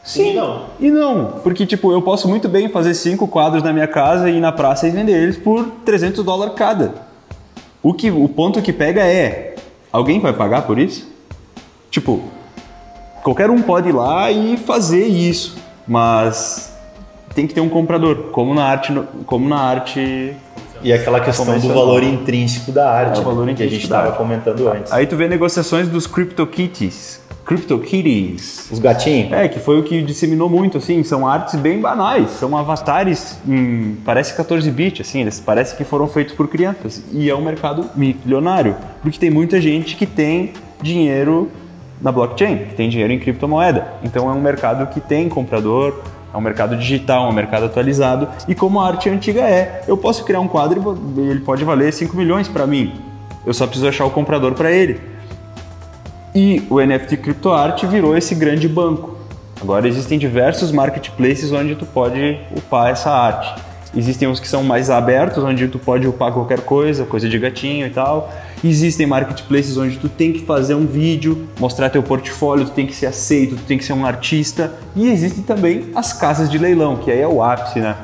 [0.03, 0.65] Sim, não.
[0.81, 4.37] E não, porque tipo, eu posso muito bem fazer cinco quadros na minha casa e
[4.39, 6.95] ir na praça e vender eles por 300 dólares cada.
[7.83, 9.55] O, que, o ponto que pega é:
[9.93, 11.09] alguém vai pagar por isso?
[11.91, 12.23] Tipo,
[13.23, 16.77] qualquer um pode ir lá e fazer isso, mas
[17.35, 18.93] tem que ter um comprador, como na arte,
[19.27, 20.35] como na arte
[20.83, 24.69] E aquela questão do valor intrínseco da arte, É, né, que a gente estava comentando
[24.69, 24.93] antes.
[24.93, 27.21] Aí tu vê negociações dos CryptoKitties.
[27.49, 28.69] CryptoKitties.
[28.71, 29.33] Os gatinhos.
[29.33, 33.97] É, que foi o que disseminou muito, assim, são artes bem banais, são avatares, em,
[34.05, 37.03] parece 14 bits, assim, eles parece que foram feitos por crianças.
[37.11, 41.51] E é um mercado milionário, porque tem muita gente que tem dinheiro
[42.03, 43.95] na blockchain, que tem dinheiro em criptomoeda.
[44.05, 48.29] Então é um mercado que tem comprador, é um mercado digital, é um mercado atualizado.
[48.47, 51.93] E como a arte antiga é, eu posso criar um quadro e ele pode valer
[51.95, 52.93] 5 milhões para mim.
[53.47, 55.01] Eu só preciso achar o comprador para ele.
[56.35, 59.17] E o NFT CryptoArt virou esse grande banco.
[59.61, 63.61] Agora existem diversos marketplaces onde tu pode upar essa arte.
[63.97, 67.87] Existem uns que são mais abertos, onde tu pode upar qualquer coisa, coisa de gatinho
[67.87, 68.31] e tal.
[68.63, 72.95] Existem marketplaces onde tu tem que fazer um vídeo, mostrar teu portfólio, tu tem que
[72.95, 74.75] ser aceito, tu tem que ser um artista.
[74.95, 77.97] E existem também as casas de leilão, que aí é o ápice, né?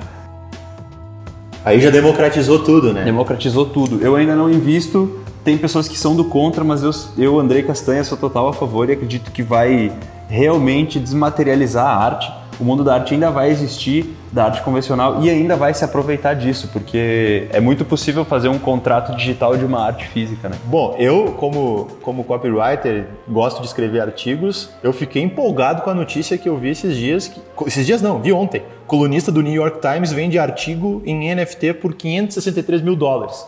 [1.64, 3.04] Aí já democratizou tudo, né?
[3.04, 4.02] Democratizou tudo.
[4.02, 8.02] Eu ainda não invisto, tem pessoas que são do contra, mas eu, eu Andrei Castanha,
[8.02, 9.92] sou total a favor e acredito que vai
[10.28, 12.32] realmente desmaterializar a arte.
[12.60, 16.34] O mundo da arte ainda vai existir, da arte convencional, e ainda vai se aproveitar
[16.34, 20.56] disso, porque é muito possível fazer um contrato digital de uma arte física, né?
[20.66, 24.70] Bom, eu, como, como copywriter, gosto de escrever artigos.
[24.84, 27.26] Eu fiquei empolgado com a notícia que eu vi esses dias.
[27.26, 28.62] que- esses dias não, vi ontem.
[28.86, 33.44] Colunista do New York Times vende artigo em NFT por 563 mil dólares.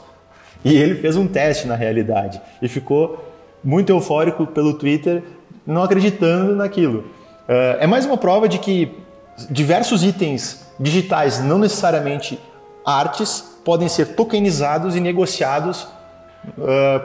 [0.65, 2.41] E ele fez um teste na realidade.
[2.61, 3.25] E ficou
[3.63, 5.23] muito eufórico pelo Twitter,
[5.67, 7.05] não acreditando naquilo.
[7.49, 8.93] Eh, é mais uma prova de que
[9.51, 12.39] diversos itens digitais, não necessariamente
[12.85, 15.89] artes, podem ser tokenizados e negociados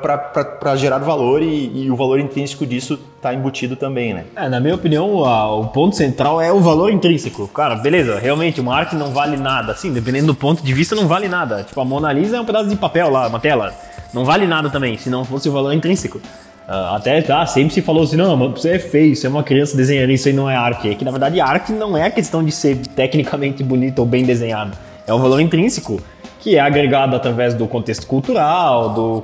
[0.01, 4.25] para gerar valor e, e o valor intrínseco disso está embutido também, né?
[4.35, 7.47] É, na minha opinião, a- o ponto central é o valor intrínseco.
[7.47, 9.71] Cara, beleza, realmente uma arte não vale nada.
[9.73, 11.63] Assim, dependendo do ponto de vista, não vale nada.
[11.63, 13.73] Tipo, a Mona Lisa é um pedaço de papel lá, uma tela.
[14.13, 16.19] Não vale nada também, se não fosse o valor intrínseco.
[16.67, 19.43] Ah, até tá, sempre se falou assim, não, mas você é feio, você é uma
[19.43, 20.89] criança desenhando isso aí não é arte.
[20.89, 24.71] É que na verdade arte não é questão de ser tecnicamente bonito ou bem desenhado.
[25.05, 25.99] É o valor intrínseco,
[26.41, 29.21] que é agregado através do contexto cultural, do,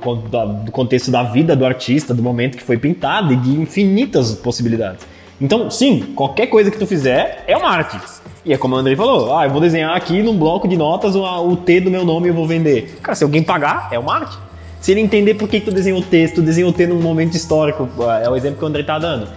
[0.64, 5.04] do contexto da vida do artista, do momento que foi pintado e de infinitas possibilidades.
[5.40, 7.98] Então, sim, qualquer coisa que tu fizer é uma arte.
[8.44, 11.16] E é como o Andrei falou, ah, eu vou desenhar aqui num bloco de notas
[11.16, 12.98] o, o T do meu nome e eu vou vender.
[13.02, 14.38] Cara, se alguém pagar, é uma arte.
[14.80, 17.00] Se ele entender por que que tu desenhou o texto, tu desenhou o T num
[17.00, 17.88] momento histórico,
[18.22, 19.28] é o exemplo que o André tá dando.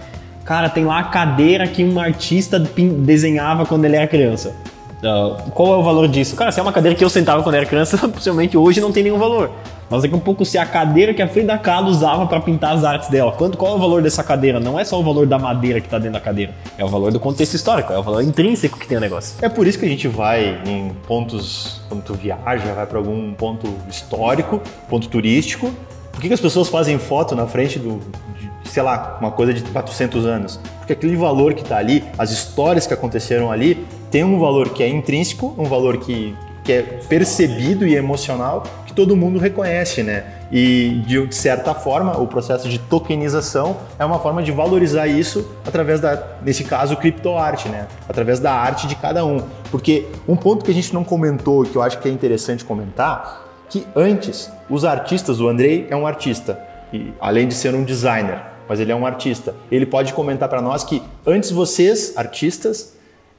[0.44, 4.54] Cara, tem lá a cadeira que um artista desenhava quando ele era criança.
[5.04, 6.36] Ah, qual é o valor disso?
[6.36, 9.02] Cara, se é uma cadeira que eu sentava quando era criança, possivelmente hoje não tem
[9.02, 9.50] nenhum valor.
[9.90, 12.40] Mas daqui a um pouco, se é a cadeira que a Frida Kahlo usava para
[12.40, 14.58] pintar as artes dela, quanto, qual é o valor dessa cadeira?
[14.58, 17.12] Não é só o valor da madeira que tá dentro da cadeira, é o valor
[17.12, 19.36] do contexto histórico, é o valor intrínseco que tem o negócio.
[19.42, 23.34] É por isso que a gente vai em pontos, quando tu viaja, vai para algum
[23.34, 25.70] ponto histórico, ponto turístico.
[26.10, 28.00] Por que, que as pessoas fazem foto na frente do,
[28.38, 30.60] de, sei lá, uma coisa de 400 anos?
[30.78, 34.82] Porque aquele valor que está ali, as histórias que aconteceram ali, tem um valor que
[34.82, 40.24] é intrínseco, um valor que, que é percebido e emocional, que todo mundo reconhece, né?
[40.52, 45.98] E de certa forma, o processo de tokenização é uma forma de valorizar isso através
[45.98, 47.88] da, nesse caso, criptoarte, né?
[48.06, 49.42] Através da arte de cada um.
[49.70, 53.48] Porque um ponto que a gente não comentou, que eu acho que é interessante comentar,
[53.70, 56.60] que antes os artistas, o Andrei é um artista,
[56.92, 59.54] e além de ser um designer, mas ele é um artista.
[59.70, 62.92] Ele pode comentar para nós que antes vocês, artistas,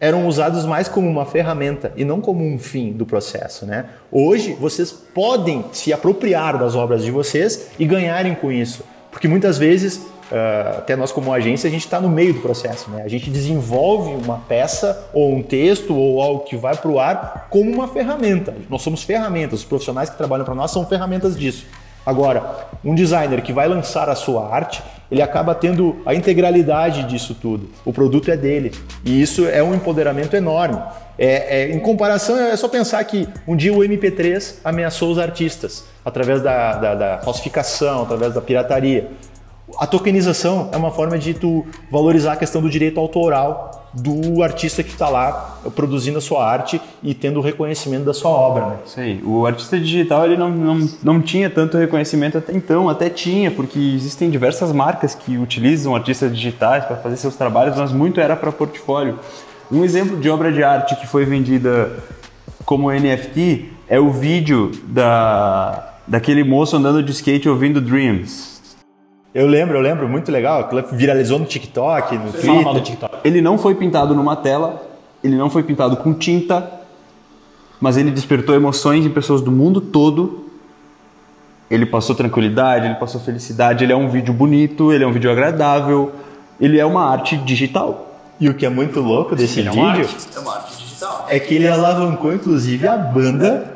[0.03, 3.85] eram usados mais como uma ferramenta e não como um fim do processo, né?
[4.11, 9.57] Hoje vocês podem se apropriar das obras de vocês e ganharem com isso, porque muitas
[9.57, 13.03] vezes ah, até nós como agência a gente está no meio do processo, né?
[13.05, 17.47] A gente desenvolve uma peça ou um texto ou algo que vai para o ar
[17.49, 18.53] como uma ferramenta.
[18.69, 19.59] Nós somos ferramentas.
[19.59, 21.65] Os profissionais que trabalham para nós são ferramentas disso.
[22.05, 27.35] Agora, um designer que vai lançar a sua arte, ele acaba tendo a integralidade disso
[27.35, 27.69] tudo.
[27.85, 28.71] O produto é dele.
[29.05, 30.79] E isso é um empoderamento enorme.
[31.17, 35.85] É, é- em comparação, é só pensar que um dia o MP3 ameaçou os artistas
[36.03, 39.09] através da, da- da falsificação, através da pirataria.
[39.79, 44.81] A tokenização é uma forma de tu valorizar a questão do direito autoral do artista
[44.81, 48.65] que está lá produzindo a sua arte e tendo o reconhecimento da sua obra.
[48.65, 48.75] Né?
[48.85, 49.21] Isso aí.
[49.23, 53.77] O artista digital ele não, não, não tinha tanto reconhecimento até então, até tinha, porque
[53.77, 58.51] existem diversas marcas que utilizam artistas digitais para fazer seus trabalhos, mas muito era para
[58.51, 59.19] portfólio.
[59.71, 61.91] Um exemplo de obra de arte que foi vendida
[62.65, 68.52] como NFT é o vídeo da, daquele moço andando de skate ouvindo Dreams.
[69.33, 70.61] Eu lembro, eu lembro, muito legal.
[70.61, 72.97] Aquilo viralizou no TikTok, no Fala mal do Twitter.
[72.97, 73.27] TikTok.
[73.27, 74.81] Ele não foi pintado numa tela,
[75.23, 76.69] ele não foi pintado com tinta,
[77.81, 80.49] mas ele despertou emoções em pessoas do mundo todo.
[81.69, 85.31] Ele passou tranquilidade, ele passou felicidade, ele é um vídeo bonito, ele é um vídeo
[85.31, 86.11] agradável,
[86.61, 88.11] ele é uma arte digital.
[88.39, 91.25] E o que é muito louco desse Ele é uma vídeo É uma arte digital.
[91.29, 93.71] é que ele alavancou, inclusive, a banda.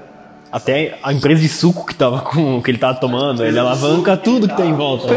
[0.51, 4.47] Até a empresa de suco que, tava com, que ele tava tomando, ele alavanca tudo
[4.47, 5.13] que tem em volta.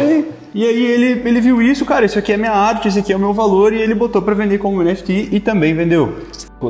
[0.53, 3.17] E aí ele, ele viu isso, cara, isso aqui é minha arte, isso aqui é
[3.17, 6.19] o meu valor, e ele botou pra vender como NFT e também vendeu.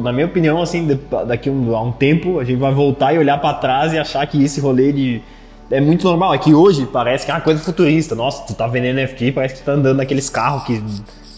[0.02, 0.86] Na minha opinião, assim,
[1.26, 4.26] daqui um- a um tempo, a gente vai voltar e olhar pra trás e achar
[4.26, 5.22] que esse rolê de.
[5.70, 6.34] É muito normal.
[6.34, 8.14] É que hoje parece que é uma coisa futurista.
[8.14, 10.82] Nossa, tu tá vendendo NFT, parece que tu tá andando naqueles carros que,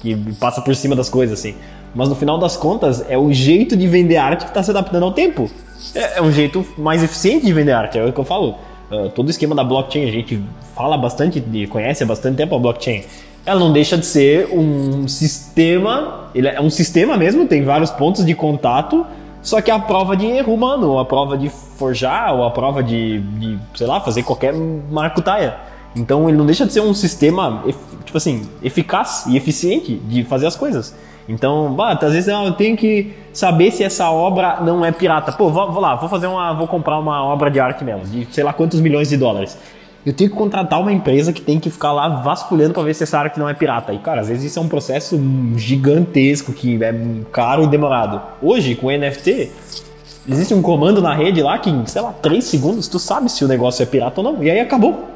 [0.00, 1.54] que passa por cima das coisas, assim.
[1.94, 5.04] Mas no final das contas, é o jeito de vender arte que tá se adaptando
[5.04, 5.50] ao tempo.
[5.94, 8.56] É, é um jeito mais eficiente de vender arte, é o que eu falo.
[8.92, 10.42] Ah, todo o esquema da blockchain, a gente
[10.76, 13.04] fala bastante conhece há bastante tempo a blockchain.
[13.44, 18.24] Ela não deixa de ser um sistema, ele é um sistema mesmo, tem vários pontos
[18.24, 19.04] de contato,
[19.40, 22.82] só que a prova de erro humano, ou a prova de forjar, ou a prova
[22.82, 25.56] de, de sei lá, fazer qualquer maracutaia.
[25.94, 27.64] Então ele não deixa de ser um sistema,
[28.04, 30.94] tipo assim, eficaz e eficiente de fazer as coisas.
[31.28, 35.32] Então, bah, às vezes eu tenho que saber se essa obra não é pirata.
[35.32, 38.26] Pô, vou, vou lá, vou fazer uma, vou comprar uma obra de arte mesmo, de
[38.32, 39.56] sei lá quantos milhões de dólares.
[40.04, 43.04] Eu tenho que contratar uma empresa que tem que ficar lá vasculhando para ver se
[43.04, 43.92] essa arte não é pirata.
[43.92, 45.20] E cara, às vezes isso é um processo
[45.56, 46.92] gigantesco que é
[47.30, 48.20] caro e demorado.
[48.42, 49.52] Hoje, com NFT,
[50.28, 53.48] existe um comando na rede lá que, sei lá, 3 segundos tu sabe se o
[53.48, 54.42] negócio é pirata ou não.
[54.42, 55.08] E aí acabou.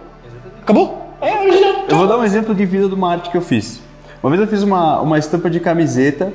[0.67, 1.15] Acabou.
[1.21, 1.85] É original.
[1.89, 3.81] Eu vou dar um exemplo de vida de uma arte que eu fiz.
[4.21, 6.33] Uma vez eu fiz uma, uma estampa de camiseta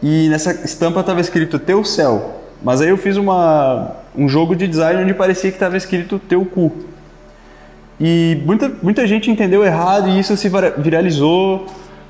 [0.00, 2.36] e nessa estampa estava escrito Teu Céu.
[2.62, 6.44] Mas aí eu fiz uma, um jogo de design onde parecia que estava escrito Teu
[6.44, 6.70] Cu.
[8.00, 11.66] E muita, muita gente entendeu errado e isso se vira- viralizou.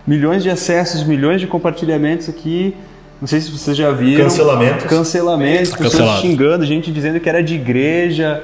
[0.07, 2.77] Milhões de acessos, milhões de compartilhamentos aqui.
[3.19, 4.25] Não sei se vocês já viram.
[4.25, 4.85] Cancelamentos.
[4.87, 6.21] Cancelamentos, pessoas Cancelado.
[6.21, 8.43] xingando, gente dizendo que era de igreja.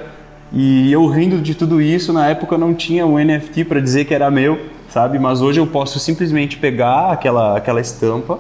[0.52, 4.04] E eu rindo de tudo isso, na época eu não tinha um NFT para dizer
[4.04, 5.18] que era meu, sabe?
[5.18, 8.38] Mas hoje eu posso simplesmente pegar aquela, aquela estampa,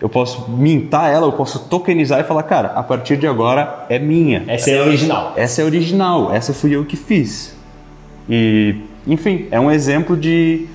[0.00, 4.00] eu posso mintar ela, eu posso tokenizar e falar, cara, a partir de agora é
[4.00, 4.42] minha.
[4.48, 5.32] Essa é original.
[5.36, 7.56] Essa é original, essa fui eu que fiz.
[8.28, 8.74] E,
[9.06, 10.66] enfim, é um exemplo de,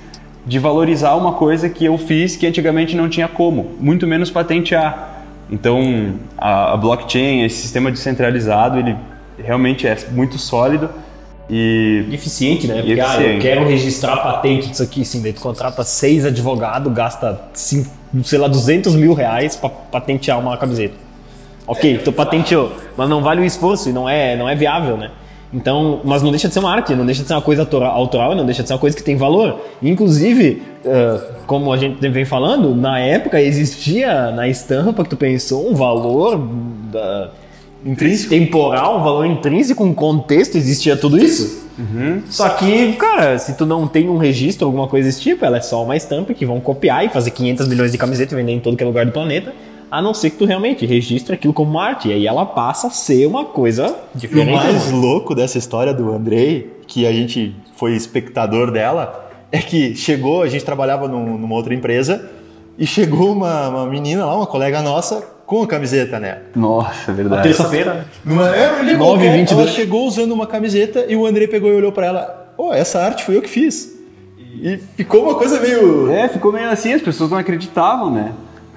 [0.45, 5.25] de valorizar uma coisa que eu fiz que antigamente não tinha como, muito menos patentear.
[5.51, 8.95] Então, a, a blockchain, esse sistema descentralizado, ele
[9.43, 10.89] realmente é muito sólido
[11.49, 12.75] e Eficiente, né?
[12.81, 13.41] Porque ah, eu eficiente.
[13.41, 15.21] quero registrar a patente disso aqui, sim.
[15.21, 17.89] Daí tu contrata seis advogados, gasta, cinco,
[18.23, 20.95] sei lá, 200 mil reais pra patentear uma camiseta.
[21.65, 25.11] Ok, tu patenteou, mas não vale o esforço e não é, não é viável, né?
[25.53, 27.87] Então, mas não deixa de ser uma arte, não deixa de ser uma coisa autora-
[27.87, 29.61] autoral, não deixa de ser uma coisa que tem valor.
[29.81, 35.69] Inclusive, eh, como a gente vem falando, na época existia na estampa que tu pensou
[35.69, 36.37] um valor
[36.91, 37.29] da,
[37.91, 38.29] Intrínseco.
[38.29, 41.65] temporal, um valor intrínseco, um contexto, existia tudo isso.
[42.29, 45.61] Só que, cara, se tu não tem um registro, alguma coisa desse tipo, ela é
[45.61, 48.59] só uma estampa que vão copiar e fazer 500 milhões de camisetas e vender em
[48.59, 49.53] todo que é lugar do planeta,
[49.89, 52.09] a não ser que tu realmente registre aquilo como uma arte.
[52.09, 54.51] E aí ela passa a ser uma coisa E o diferente.
[54.53, 60.41] mais louco dessa história do Andrei, que a gente foi espectador dela, é que chegou,
[60.41, 62.27] a gente trabalhava num- numa outra empresa,
[62.77, 66.39] e chegou uma, uma menina lá, uma colega nossa, com a camiseta, né?
[66.53, 67.43] Nossa, é verdade.
[67.43, 68.05] Terça-feira?
[68.23, 69.61] Numa, é, ele 9 qualquer, 22.
[69.61, 72.99] ela chegou usando uma camiseta e o Andrei pegou e olhou pra ela, oh, essa
[72.99, 73.97] arte foi eu que fiz.
[74.37, 76.11] E ficou uma coisa meio...
[76.11, 78.33] É, ficou meio assim, as pessoas não acreditavam, né?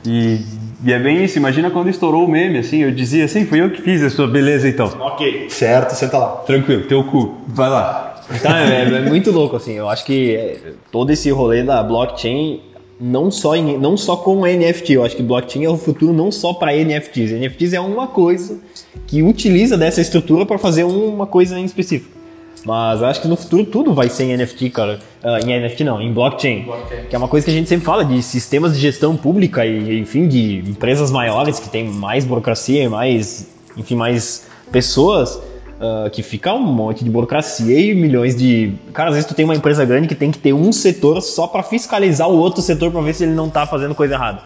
[0.06, 0.38] E,
[0.84, 3.70] e é bem isso, imagina quando estourou o meme, assim, eu dizia assim, fui eu
[3.70, 4.86] que fiz a sua beleza então.
[5.00, 5.50] Ok.
[5.50, 6.28] Certo, senta lá.
[6.46, 8.22] Tranquilo, teu cu, vai lá.
[8.32, 9.72] Então, é, é muito louco, assim.
[9.72, 10.56] Eu acho que é,
[10.92, 12.60] todo esse rolê da blockchain,
[13.00, 16.30] não só, em- não só com NFT, eu acho que blockchain é o futuro não
[16.30, 17.32] só para NFTs.
[17.32, 18.58] NFTs é uma coisa
[19.06, 22.18] que utiliza dessa estrutura para fazer uma coisa em específico.
[22.64, 24.98] Mas eu acho que no futuro tudo vai ser em NFT, cara.
[25.24, 26.66] Ah, em NFT não, em blockchain.
[27.08, 29.98] Que é uma coisa que a gente sempre fala de sistemas de gestão pública e,
[29.98, 35.40] enfim, de empresas maiores que têm mais burocracia e mais, enfim, mais pessoas.
[35.80, 38.74] Ah, que fica um monte de burocracia e milhões de.
[38.92, 41.46] Cara, às vezes tu tem uma empresa grande que tem que ter um setor só
[41.46, 44.42] para fiscalizar o outro setor para ver se ele não tá fazendo coisa errada.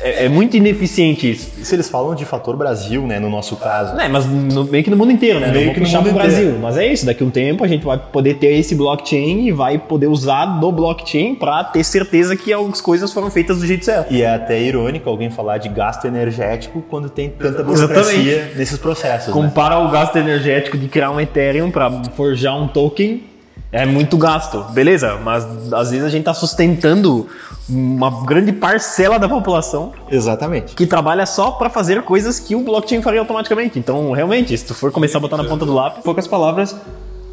[0.00, 1.52] É, é muito ineficiente isso.
[1.58, 3.98] Isso eles falam de fator Brasil, né, no nosso caso.
[4.00, 5.48] É, mas no- meio que no mundo inteiro, né?
[5.48, 6.58] Meio Não vou que no mundo Brasil.
[6.60, 9.52] Mas é isso, daqui a um tempo a gente vai poder ter esse blockchain e
[9.52, 13.84] vai poder usar do blockchain para ter certeza que as coisas foram feitas do jeito
[13.84, 14.12] certo.
[14.12, 19.28] E é até irônico alguém falar de gasto energético quando tem tanta burocracia nesses processos.
[19.28, 19.32] né?
[19.32, 23.22] Compara o gasto energético de criar um Ethereum para forjar um token
[23.70, 27.26] É muito gasto, beleza, mas às vezes a gente está sustentando
[27.68, 30.74] uma grande parcela da população Exatamente.
[30.74, 33.78] que trabalha só para fazer coisas que o blockchain faria automaticamente.
[33.78, 36.74] Então, realmente, se tu for começar a botar na ponta do lápis, Em poucas palavras,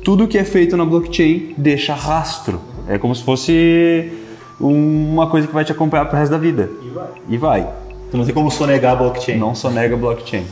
[0.04, 2.60] tudo que é feito na blockchain deixa rastro.
[2.88, 4.12] É como se fosse
[4.60, 6.70] uma coisa que vai te acompanhar pro resto da vida.
[6.84, 7.08] E vai.
[7.30, 7.70] E vai.
[8.12, 9.38] Tu não tem como sonegar a blockchain.
[9.38, 10.46] Não só nega blockchain.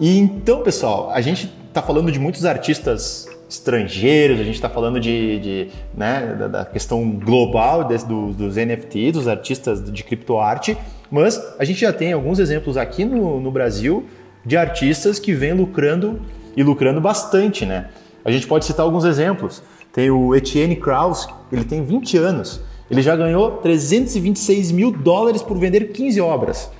[0.00, 4.98] E então, pessoal, a gente está falando de muitos artistas estrangeiros, a gente está falando
[4.98, 10.76] de, de, né, da, da questão global do, dos NFTs, dos artistas de criptoarte,
[11.10, 14.04] mas a gente já tem alguns exemplos aqui no, no Brasil
[14.44, 16.20] de artistas que vêm lucrando
[16.56, 17.90] e lucrando bastante, né?
[18.24, 19.62] A gente pode citar alguns exemplos.
[19.92, 25.58] Tem o Etienne Kraus, ele tem 20 anos, ele já ganhou 326 mil dólares por
[25.58, 26.70] vender 15 obras.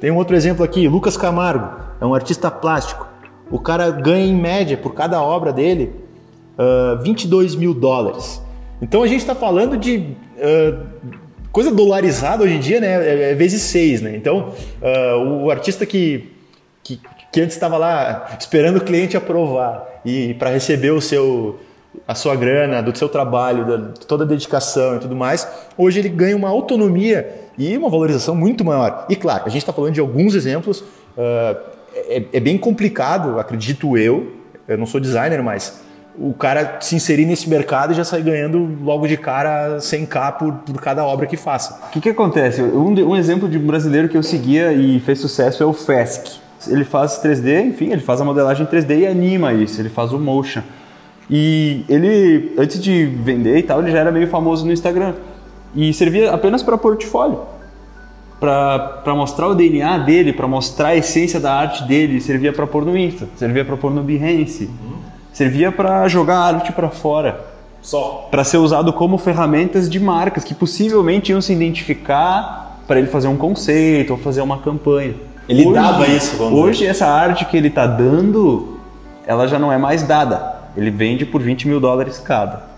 [0.00, 3.11] Tem um outro exemplo aqui, Lucas Camargo, é um artista plástico.
[3.52, 5.92] O cara ganha em média por cada obra dele
[6.58, 8.42] uh, 22 mil dólares.
[8.80, 10.86] Então a gente está falando de uh,
[11.52, 13.06] coisa dolarizada hoje em dia, né?
[13.06, 14.16] É, é vezes seis, né?
[14.16, 16.32] Então uh, o artista que,
[16.82, 16.98] que,
[17.30, 21.60] que antes estava lá esperando o cliente aprovar e para receber o seu
[22.08, 25.46] a sua grana, do seu trabalho, da, toda a dedicação e tudo mais,
[25.76, 29.04] hoje ele ganha uma autonomia e uma valorização muito maior.
[29.10, 33.96] E claro, a gente está falando de alguns exemplos, uh, é, é, bem complicado, acredito
[33.96, 34.32] eu,
[34.66, 35.82] eu não sou designer, mas
[36.18, 40.52] o cara se inserir nesse mercado e já sair ganhando logo de cara 100k por,
[40.52, 41.80] por cada obra que faça.
[41.88, 42.62] O que, que acontece?
[42.62, 46.40] Um, um exemplo de brasileiro que eu seguia e fez sucesso é o Fesc.
[46.68, 50.18] Ele faz 3D, enfim, ele faz a modelagem 3D e anima isso, ele faz o
[50.18, 50.62] motion.
[51.28, 55.14] E ele, antes de vender e tal, ele já era meio famoso no Instagram.
[55.74, 57.40] E servia apenas para portfólio.
[58.42, 62.20] Para mostrar o DNA dele, para mostrar a essência da arte dele.
[62.20, 64.68] Servia para pôr no Insta, servia para pôr no Behance.
[65.32, 67.40] Servia para jogar a arte para fora.
[67.80, 68.28] Só.
[68.30, 73.28] Para ser usado como ferramentas de marcas que possivelmente iam se identificar para ele fazer
[73.28, 75.14] um conceito ou fazer uma campanha.
[75.48, 76.90] Ele hoje, dava isso, vamos Hoje, dizer.
[76.90, 78.78] essa arte que ele está dando,
[79.26, 82.71] ela já não é mais dada ele vende por 20 mil dólares cada.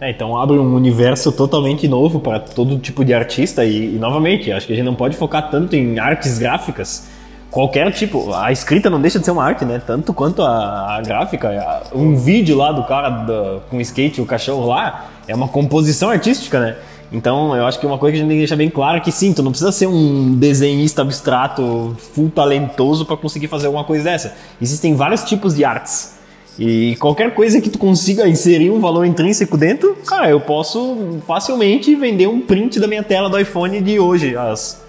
[0.00, 4.50] É, então abre um universo totalmente novo para todo tipo de artista e, e, novamente,
[4.50, 7.08] acho que a gente não pode focar tanto em artes gráficas.
[7.50, 9.80] Qualquer tipo, a escrita não deixa de ser uma arte, né?
[9.86, 11.84] Tanto quanto a, a gráfica.
[11.94, 16.58] Um vídeo lá do cara do, com skate, o cachorro lá, é uma composição artística,
[16.58, 16.76] né?
[17.12, 19.00] Então, eu acho que uma coisa que a gente tem que deixar bem claro é
[19.00, 23.84] que sim, tu não precisa ser um desenhista abstrato, full talentoso para conseguir fazer alguma
[23.84, 24.34] coisa dessa.
[24.60, 26.18] Existem vários tipos de artes.
[26.58, 31.94] E qualquer coisa que tu consiga inserir um valor intrínseco dentro, cara, eu posso facilmente
[31.96, 34.80] vender um print da minha tela do iPhone de hoje, às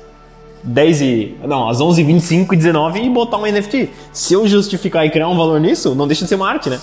[0.63, 1.36] 10 e.
[1.43, 3.89] Não, às 11 25 e 19 e botar um NFT.
[4.13, 6.80] Se eu justificar e criar um valor nisso, não deixa de ser uma arte, né?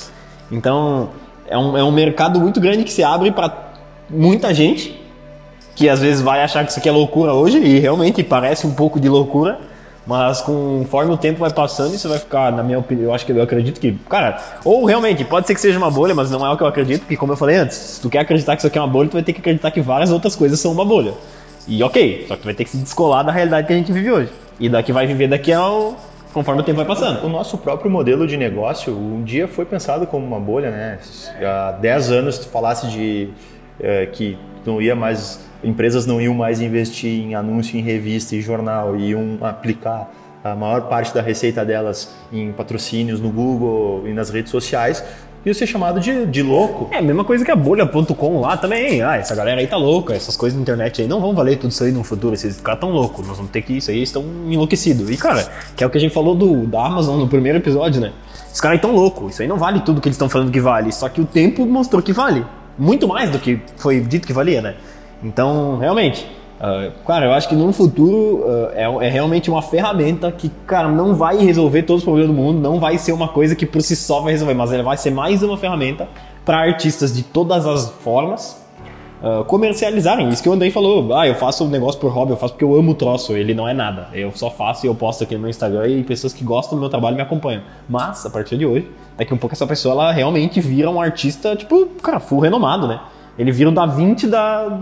[0.51, 1.11] Então,
[1.47, 3.73] é um, é um mercado muito grande que se abre para
[4.11, 5.01] muita gente,
[5.77, 8.75] que às vezes vai achar que isso aqui é loucura hoje, e realmente parece um
[8.75, 9.61] pouco de loucura
[10.07, 13.33] mas conforme o tempo vai passando, isso vai ficar, na minha opinião, eu acho que
[13.33, 16.51] eu acredito que, cara, ou realmente, pode ser que seja uma bolha, mas não é
[16.51, 18.67] o que eu acredito, porque como eu falei antes, se tu quer acreditar que isso
[18.67, 20.85] aqui é uma bolha, tu vai ter que acreditar que várias outras coisas são uma
[20.85, 21.15] bolha.
[21.69, 23.93] E ok, só que tu vai ter que se descolar da realidade que a gente
[23.93, 24.33] vive hoje.
[24.59, 25.97] E daqui vai viver daqui ao
[26.33, 27.25] conforme o tempo vai passando.
[27.25, 30.99] O nosso próprio modelo de negócio, um dia foi pensado como uma bolha, né?
[31.41, 33.29] Há 10 anos tu falasse de
[33.79, 38.41] é, que não ia mais empresas não iam mais investir em anúncio em revista e
[38.41, 40.11] jornal iam aplicar
[40.45, 45.05] a maior parte da receita delas em patrocínios no Google e nas redes sociais,
[45.45, 46.89] ia ser chamado de, de louco.
[46.93, 49.03] É a mesma coisa que a bolha.com lá também.
[49.03, 51.71] Ah, essa galera aí tá louca, essas coisas na internet aí não vão valer tudo
[51.71, 54.25] isso aí no futuro, esses caras tão loucos, nós vamos ter que isso aí, estão
[54.49, 55.11] enlouquecidos.
[55.11, 58.01] E cara, que é o que a gente falou do, da Amazon no primeiro episódio,
[58.01, 58.13] né?
[58.47, 60.61] Esses caras aí tão loucos, isso aí não vale tudo que eles estão falando que
[60.61, 62.45] vale, só que o tempo mostrou que vale.
[62.79, 64.75] Muito mais do que foi dito que valia, né?
[65.23, 66.27] Então, realmente,
[66.59, 70.89] uh, cara, eu acho que no futuro uh, é, é, realmente uma ferramenta que, cara,
[70.89, 73.83] não vai resolver todos os problemas do mundo, não vai ser uma coisa que por
[73.83, 76.09] si só vai resolver, mas ela vai ser mais uma ferramenta
[76.45, 78.63] para artistas de todas as formas
[79.23, 80.29] uh, comercializarem.
[80.29, 82.65] Isso que o Andrei falou, ah, eu faço um negócio por hobby, eu faço porque
[82.65, 84.09] eu amo o troço, ele não é nada.
[84.13, 86.81] Eu só faço e eu posto aqui no meu Instagram e pessoas que gostam do
[86.81, 87.63] meu trabalho me acompanham.
[87.89, 91.55] Mas, a partir de hoje, daqui um pouco essa pessoa ela realmente vira um artista,
[91.55, 93.01] tipo, cara, full renomado, né?
[93.39, 94.81] Ele vira o Da Vinci da,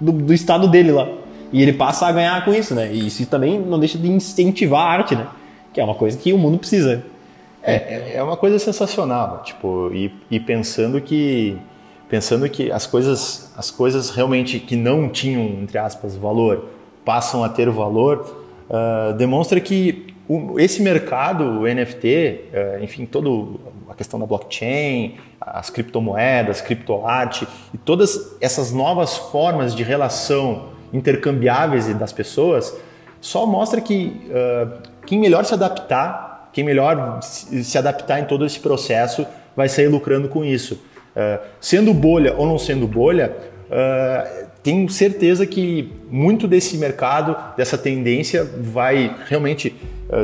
[0.00, 1.08] do, do, estado dele lá.
[1.52, 2.92] E ele passa a ganhar com isso, né?
[2.92, 5.26] E isso também não deixa de incentivar a arte, né?
[5.72, 7.04] Que é uma coisa que o mundo precisa.
[7.62, 11.58] É, é uma coisa sensacional, tipo, e, e pensando que
[12.08, 16.64] pensando que as coisas as coisas realmente que não tinham entre aspas valor
[17.04, 23.28] passam a ter valor, uh, demonstra que o- esse mercado, o NFT, eh, enfim, toda
[23.88, 31.92] a questão da blockchain, as criptomoedas, criptoarte e todas essas novas formas de relação intercambiáveis
[31.98, 32.76] das pessoas,
[33.20, 34.66] só mostra que eh,
[35.06, 39.26] quem melhor se adaptar, quem melhor se adaptar em todo esse processo,
[39.56, 40.80] vai sair lucrando com isso.
[41.16, 43.36] Eh, sendo bolha ou não sendo bolha,
[43.70, 49.74] eh, tenho certeza que muito desse mercado, dessa tendência, vai realmente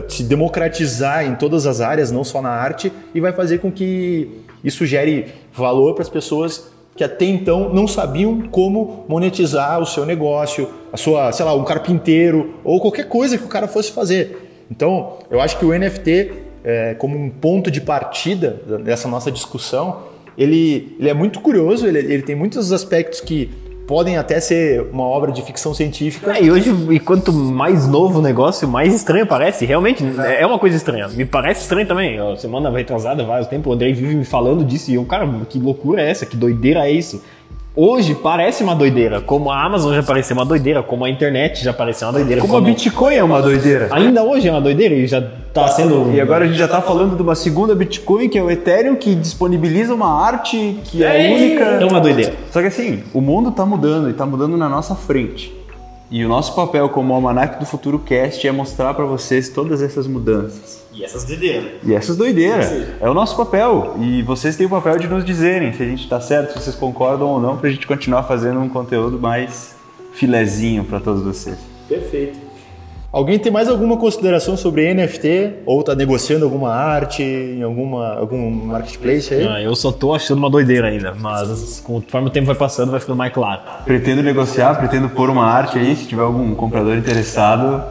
[0.09, 4.43] se democratizar em todas as áreas, não só na arte, e vai fazer com que
[4.65, 10.07] isso gere valor para as pessoas que até então não sabiam como monetizar o seu
[10.07, 14.65] negócio, a sua, sei lá, um carpinteiro ou qualquer coisa que o cara fosse fazer.
[14.71, 16.33] Então, eu acho que o NFT,
[16.65, 20.05] eh, como um ponto de partida dessa nossa discussão,
[20.39, 23.51] ele, ele é muito curioso, ele, ele tem muitos aspectos que
[23.87, 26.37] podem até ser uma obra de ficção científica.
[26.37, 29.65] É, e hoje, e quanto mais novo o negócio, mais estranho parece.
[29.65, 30.05] Realmente,
[30.39, 31.09] é uma coisa estranha.
[31.09, 32.19] Me parece estranho também.
[32.37, 34.91] Semana retrasada, vários tempos, o Andrei vive me falando disso.
[34.91, 36.27] E eu, cara, que loucura é essa?
[36.27, 37.23] Que doideira é isso?
[37.79, 39.21] Hoje parece uma doideira.
[39.21, 42.41] Como a Amazon já pareceu uma doideira, como a internet já pareceu uma doideira.
[42.41, 43.89] Como a Bitcoin é uma doideira.
[43.91, 45.23] Ainda hoje é uma doideira e já
[45.53, 46.11] tá sendo.
[46.15, 48.97] E agora a gente já tá falando de uma segunda Bitcoin, que é o Ethereum,
[48.97, 51.65] que disponibiliza uma arte que é, única.
[51.65, 52.33] É uma doideira.
[52.51, 55.55] Só que assim, o mundo tá mudando e tá mudando na nossa frente.
[56.11, 60.07] E o nosso papel como Almanac do Futuro Cast é mostrar para vocês todas essas
[60.07, 60.85] mudanças.
[60.93, 61.73] E essas doideiras.
[61.83, 62.71] E essas doideiras.
[63.01, 63.97] É o nosso papel.
[63.99, 66.77] E vocês têm o papel de nos dizerem se a gente tá certo, se vocês
[66.77, 69.75] concordam ou não, pra gente continuar fazendo um conteúdo mais
[70.13, 71.59] filezinho para todos vocês.
[71.89, 72.46] Perfeito.
[73.17, 75.61] Alguém tem mais alguma consideração sobre NFT?
[75.65, 79.49] Ou tá negociando alguma arte em alguma, algum marketplace aí?
[79.49, 83.01] Ah, eu só tô achando uma doideira ainda, mas conforme o tempo vai passando, vai
[83.01, 83.63] ficando mais claro.
[83.87, 87.83] Pretendo negociar, pretendo pôr uma arte aí, se tiver algum comprador interessado.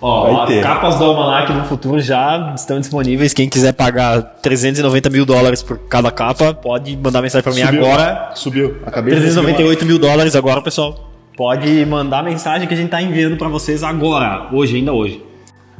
[0.00, 0.62] Ó, Vai ter.
[0.62, 3.34] capas do Almanac no futuro já estão disponíveis.
[3.34, 7.84] Quem quiser pagar 390 mil dólares por cada capa, pode mandar mensagem pra mim Subiu.
[7.84, 8.30] agora.
[8.36, 8.76] Subiu.
[8.86, 11.05] Acabei de receber 398 mil dólares agora, pessoal.
[11.36, 15.22] Pode mandar mensagem que a gente tá enviando pra vocês agora, hoje, ainda hoje.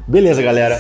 [0.07, 0.79] Beleza, galera.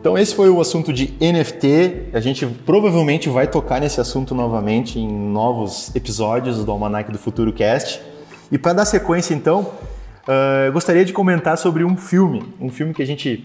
[0.00, 2.10] Então esse foi o assunto de NFT.
[2.12, 7.52] A gente provavelmente vai tocar nesse assunto novamente em novos episódios do Almanac do Futuro
[7.52, 8.00] Cast.
[8.50, 9.72] E para dar sequência, então,
[10.28, 12.44] ah, eu gostaria de comentar sobre um filme.
[12.60, 13.44] Um filme que a gente,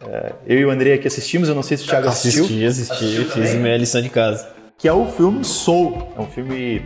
[0.00, 1.50] ah, eu e o André aqui assistimos.
[1.50, 2.44] Eu não sei se o Thiago assistiu.
[2.44, 4.48] Assisti, assisti, fiz minha lição de casa.
[4.78, 6.08] que é o filme Soul.
[6.16, 6.82] É um filme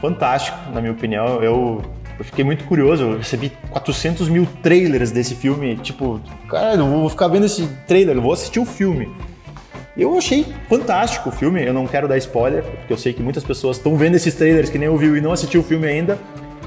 [0.00, 1.40] fantástico, na minha opinião.
[1.40, 1.80] Eu,
[2.18, 5.76] eu fiquei muito curioso, eu recebi 400 mil trailers desse filme.
[5.76, 9.08] Tipo, cara, eu vou ficar vendo esse trailer, eu vou assistir o filme.
[9.96, 13.42] Eu achei fantástico o filme, eu não quero dar spoiler, porque eu sei que muitas
[13.42, 16.18] pessoas estão vendo esses trailers que nem eu viu e não assistiu o filme ainda,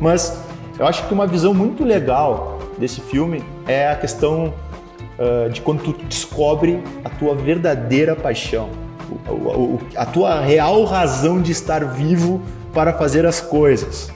[0.02, 0.42] mas
[0.80, 4.54] eu acho que uma visão muito legal desse filme é a questão
[5.20, 8.70] ah, de quando tu descobre a tua verdadeira paixão,
[9.96, 12.42] a tua real razão de estar vivo
[12.74, 14.10] para fazer as coisas.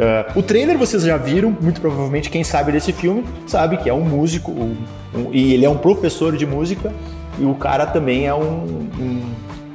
[0.00, 3.92] Ah, o trailer vocês já viram, muito provavelmente quem sabe desse filme sabe que é
[3.92, 4.76] um músico um-
[5.14, 6.90] um- e ele é um professor de música
[7.38, 8.88] e o cara também é um,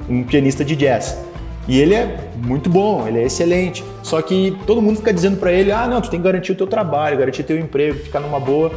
[0.09, 1.17] um- pianista de jazz.
[1.67, 3.83] E ele é muito bom, ele é excelente.
[4.03, 6.55] Só que todo mundo fica dizendo pra ele: ah, não, tu tem que garantir o
[6.55, 8.71] teu trabalho, garantir teu emprego, ficar numa boa.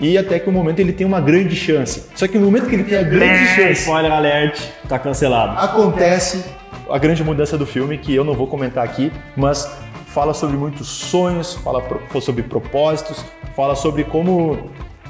[0.00, 2.04] E até que o momento ele tem uma grande chance.
[2.14, 5.58] Só que no momento que ele tem a grande chance, Spoiler alert, tá cancelado.
[5.58, 6.42] acontece
[6.90, 9.70] a grande mudança do filme, que eu não vou comentar aqui, mas
[10.12, 11.82] fala sobre muitos sonhos, fala
[12.20, 13.24] sobre propósitos,
[13.56, 14.58] fala sobre como,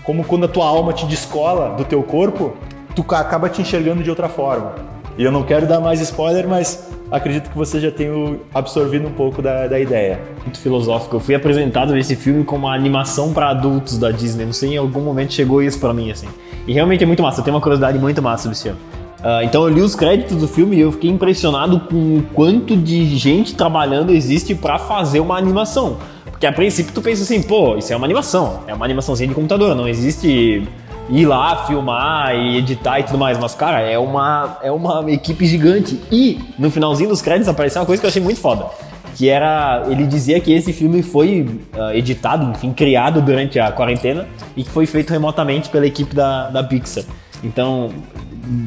[0.04, 2.52] como quando a tua alma te descola do teu corpo,
[2.94, 4.74] tu ca- acaba te enxergando de outra forma.
[5.18, 9.12] E eu não quero dar mais spoiler, mas acredito que você já tenha absorvido um
[9.12, 10.20] pouco da, da ideia.
[10.42, 11.16] Muito filosófico.
[11.16, 14.44] Eu fui apresentado nesse filme como uma animação pra adultos da Disney.
[14.46, 16.28] Não sei, em algum momento chegou isso pra mim, assim.
[16.66, 17.40] E realmente é muito massa.
[17.40, 18.76] Eu tenho uma curiosidade muito massa filme.
[19.22, 22.76] Ah, então eu li os créditos do filme e eu fiquei impressionado com o quanto
[22.76, 25.98] de gente trabalhando existe pra fazer uma animação.
[26.30, 28.60] Porque a princípio tu pensa assim, pô, isso é uma animação.
[28.66, 29.74] É uma animaçãozinha de computador.
[29.74, 30.66] Não existe
[31.10, 33.38] ir lá, filmar e editar e tudo mais.
[33.38, 36.00] Mas, cara, é uma, é uma equipe gigante.
[36.10, 38.66] E no finalzinho dos créditos apareceu uma coisa que eu achei muito foda.
[39.16, 39.82] Que era.
[39.90, 44.70] Ele dizia que esse filme foi ah, editado, enfim, criado durante a quarentena e que
[44.70, 47.04] foi feito remotamente pela equipe da, da Pixar.
[47.42, 47.90] Então,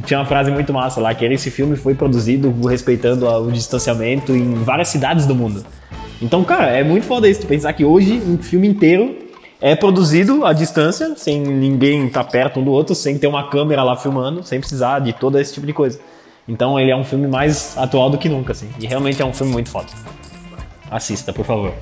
[0.06, 4.56] tinha uma frase muito massa lá, que esse filme foi produzido respeitando o distanciamento em
[4.56, 5.64] várias cidades do mundo.
[6.22, 9.18] Então, cara, é muito foda isso, tu pensar que hoje um filme inteiro
[9.60, 13.84] é produzido à distância, sem ninguém estar perto um do outro, sem ter uma câmera
[13.84, 16.00] lá filmando, sem precisar de todo esse tipo de coisa.
[16.48, 18.70] Então ele é um filme mais atual do que nunca, assim.
[18.80, 19.88] E realmente é um filme muito foda.
[20.92, 21.74] Assista, por favor.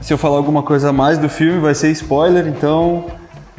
[0.00, 3.06] Se eu falar alguma coisa a mais do filme, vai ser spoiler, então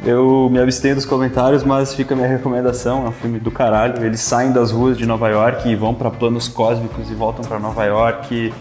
[0.04, 3.04] Eu me abstenho dos comentários, mas fica a minha recomendação.
[3.04, 4.02] É um filme do caralho.
[4.04, 7.58] Eles saem das ruas de Nova York e vão para planos cósmicos e voltam para
[7.58, 8.52] Nova York.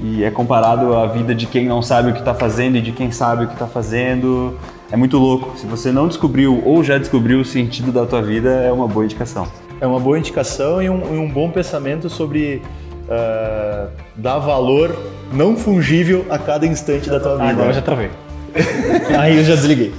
[0.00, 2.90] E é comparado à vida de quem não sabe o que está fazendo e de
[2.90, 4.58] quem sabe o que está fazendo.
[4.90, 5.56] É muito louco.
[5.56, 9.04] Se você não descobriu ou já descobriu o sentido da tua vida, é uma boa
[9.04, 9.46] indicação.
[9.80, 12.60] É uma boa indicação e um, e um bom pensamento sobre
[13.04, 14.96] uh, dar valor
[15.32, 17.44] não fungível a cada instante da tua vida.
[17.44, 18.10] Ah, agora eu já travei.
[19.16, 19.94] Aí eu já desliguei.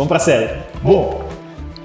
[0.00, 0.48] Vamos pra série.
[0.82, 1.28] Bom,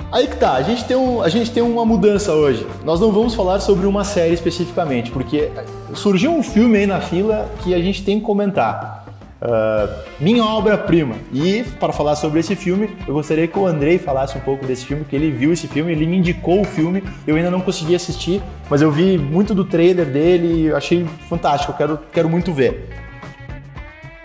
[0.09, 2.66] aí que tá, a gente, tem um, a gente tem uma mudança hoje.
[2.86, 5.51] Nós não vamos falar sobre uma série especificamente, porque
[5.93, 9.05] surgiu um filme aí na fila que a gente tem que comentar.
[9.41, 11.16] Uh, minha obra-prima.
[11.34, 14.86] E para falar sobre esse filme, eu gostaria que o Andrei falasse um pouco desse
[14.86, 17.95] filme, porque ele viu esse filme, ele me indicou o filme, eu ainda não consegui
[17.95, 22.53] assistir, mas eu vi muito do trailer dele e achei fantástico, eu quero, quero muito
[22.53, 22.88] ver.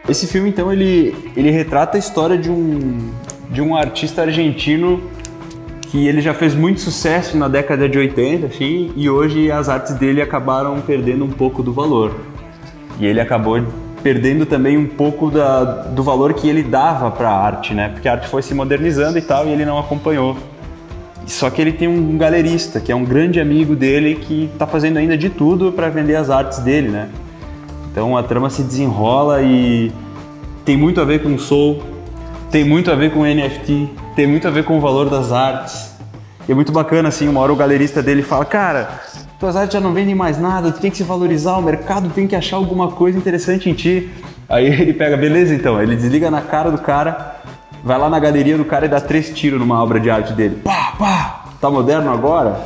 [0.09, 3.13] Esse filme, então, ele, ele retrata a história de um,
[3.51, 5.03] de um artista argentino
[5.91, 9.95] que ele já fez muito sucesso na década de 80, assim, e hoje as artes
[9.95, 12.15] dele acabaram perdendo um pouco do valor.
[13.01, 13.61] E ele acabou
[14.03, 17.89] perdendo também um pouco da, do valor que ele dava para a arte, né?
[17.89, 20.37] Porque a arte foi se modernizando e tal, e ele não acompanhou.
[21.27, 24.97] Só que ele tem um galerista, que é um grande amigo dele, que está fazendo
[24.97, 27.09] ainda de tudo para vender as artes dele, né?
[27.91, 29.91] Então a trama se desenrola e
[30.65, 31.83] tem muito a ver com soul,
[32.51, 35.95] tem muito a ver com NFT, tem muito a ver com o valor das artes.
[36.49, 39.01] E é muito bacana, assim, uma hora o galerista dele fala, cara,
[39.39, 42.27] tuas artes já não vendem mais nada, tu tem que se valorizar, o mercado tem
[42.27, 44.11] que achar alguma coisa interessante em ti.
[44.49, 47.37] Aí ele pega, beleza então, ele desliga na cara do cara,
[47.85, 50.57] vai lá na galeria do cara e dá três tiros numa obra de arte dele.
[50.65, 52.59] Pá, pá, tá moderno agora?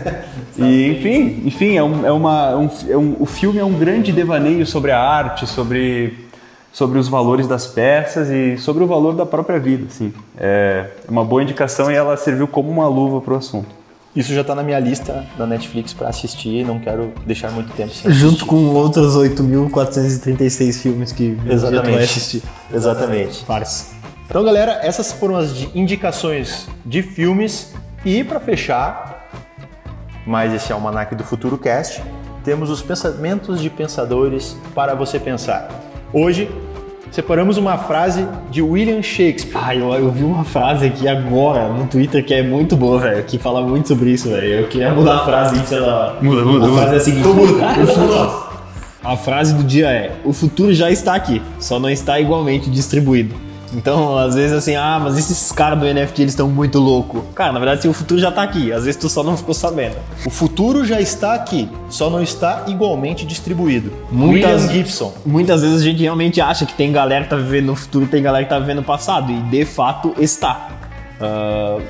[0.58, 4.12] e enfim, enfim, é, um, é uma, um, é um, o filme é um grande
[4.12, 6.23] devaneio sobre a arte, sobre
[6.74, 9.86] sobre os valores das peças e sobre o valor da própria vida.
[9.86, 10.12] Assim.
[10.36, 13.68] É uma boa indicação e ela serviu como uma luva para o assunto.
[14.14, 17.92] Isso já está na minha lista da Netflix para assistir, não quero deixar muito tempo
[17.92, 18.46] sem Junto assistir.
[18.46, 21.86] com outros 8.436 filmes que Exatamente.
[21.86, 22.42] já vai assistir.
[22.72, 23.44] Exatamente.
[24.28, 27.72] Então, galera, essas foram as indicações de filmes.
[28.04, 29.28] E para fechar,
[30.26, 32.02] mais esse Almanac do Futuro Cast,
[32.44, 35.83] temos os pensamentos de pensadores para você pensar.
[36.14, 36.48] Hoje,
[37.10, 39.60] separamos uma frase de William Shakespeare.
[39.60, 43.24] Ah, eu, eu vi uma frase aqui agora no Twitter que é muito boa, velho,
[43.24, 44.46] que fala muito sobre isso, velho.
[44.46, 46.16] Eu queria mudar a frase, sei lá.
[46.22, 46.82] Muda, muda, muda.
[46.82, 47.26] A frase é a seguinte.
[47.26, 48.44] muda.
[49.02, 53.34] A frase do dia é: O futuro já está aqui, só não está igualmente distribuído.
[53.74, 57.22] Então, às vezes assim, ah, mas esses caras do NFT eles estão muito loucos.
[57.34, 58.72] Cara, na verdade, assim, o futuro já está aqui.
[58.72, 59.96] Às vezes tu só não ficou sabendo.
[60.24, 63.92] O futuro já está aqui, só não está igualmente distribuído.
[64.10, 65.14] Muitas, William Gibson.
[65.26, 68.22] Muitas vezes a gente realmente acha que tem galera que tá vivendo no futuro, tem
[68.22, 69.32] galera que tá vivendo no passado.
[69.32, 70.70] E de fato está.
[71.20, 71.82] Uh,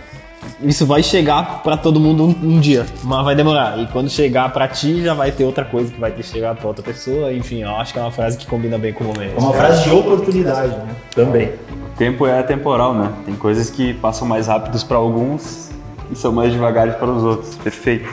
[0.62, 3.78] isso vai chegar para todo mundo um, um, dia, mas vai demorar.
[3.78, 6.68] E quando chegar para ti, já vai ter outra coisa que vai ter chegado para
[6.68, 7.32] outra pessoa.
[7.32, 9.34] Enfim, eu acho que é uma frase que combina bem com o momento.
[9.36, 10.95] É uma frase de oportunidade, né?
[11.14, 11.49] Também.
[11.49, 13.12] O tempo é atemporal, né?
[13.24, 15.70] Tem coisas que passam mais rápidos para alguns
[16.11, 17.57] e são mais devagares para os outros.
[17.57, 18.09] Perfeito.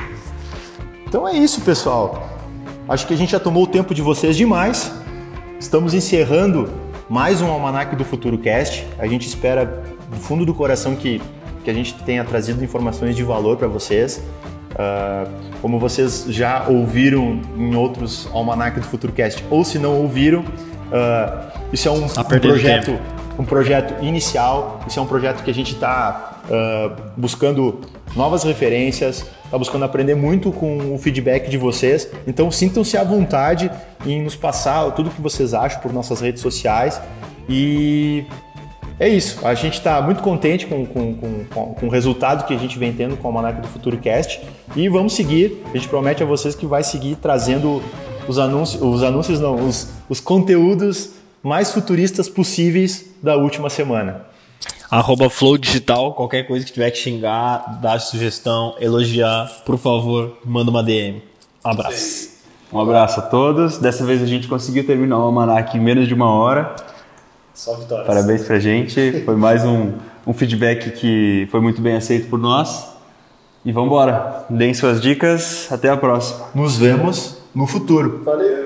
[1.07, 2.29] Então é isso, pessoal.
[2.87, 4.93] Acho que a gente já tomou o tempo de vocês demais.
[5.59, 6.69] Estamos encerrando
[7.09, 8.87] mais um Almanac do Futuro Cast.
[8.97, 11.21] A gente espera do fundo do coração que
[11.63, 14.21] que a gente tenha trazido informações de valor para vocês.
[14.71, 15.29] Uh,
[15.61, 21.87] como vocês já ouviram em outros Almanac do Futurocast, ou se não ouviram, uh, isso
[21.87, 22.99] é um, um projeto,
[23.37, 24.81] um projeto inicial.
[24.87, 27.81] Isso é um projeto que a gente está uh, ah, buscando
[28.15, 32.09] novas referências, está buscando aprender muito com o feedback de vocês.
[32.27, 33.71] Então sintam-se à vontade
[34.05, 36.99] em nos passar tudo o que vocês acham por nossas redes sociais
[37.47, 38.25] e
[39.01, 39.45] é isso.
[39.45, 42.93] A gente está muito contente com, com, com, com, o resultado que a gente vem
[42.93, 44.39] tendo com o Almanac do Futuro Cast
[44.75, 45.63] e vamos seguir.
[45.73, 47.81] A gente promete a vocês que vai seguir trazendo
[48.27, 54.25] os anúncios, os anúncios não, os, os conteúdos mais futuristas possíveis da última semana.
[54.91, 60.69] Arroba Flow Digital, qualquer coisa que tiver que xingar, dar sugestão, elogiar, por favor, manda
[60.69, 61.23] uma DM.
[61.65, 62.29] Um abraço.
[62.71, 63.79] Um abraço a todos.
[63.79, 66.75] Dessa vez a gente conseguiu terminar o Almanac em menos de uma hora.
[67.61, 68.07] Só vitórias.
[68.07, 69.21] Parabéns pra gente.
[69.23, 69.91] Foi mais um,
[70.25, 72.87] um feedback que foi muito bem aceito por nós.
[73.63, 74.45] E vamos embora.
[74.49, 75.71] Deem suas dicas.
[75.71, 76.47] Até a próxima.
[76.55, 78.23] Nos vemos no futuro.
[78.25, 78.60] Valeu!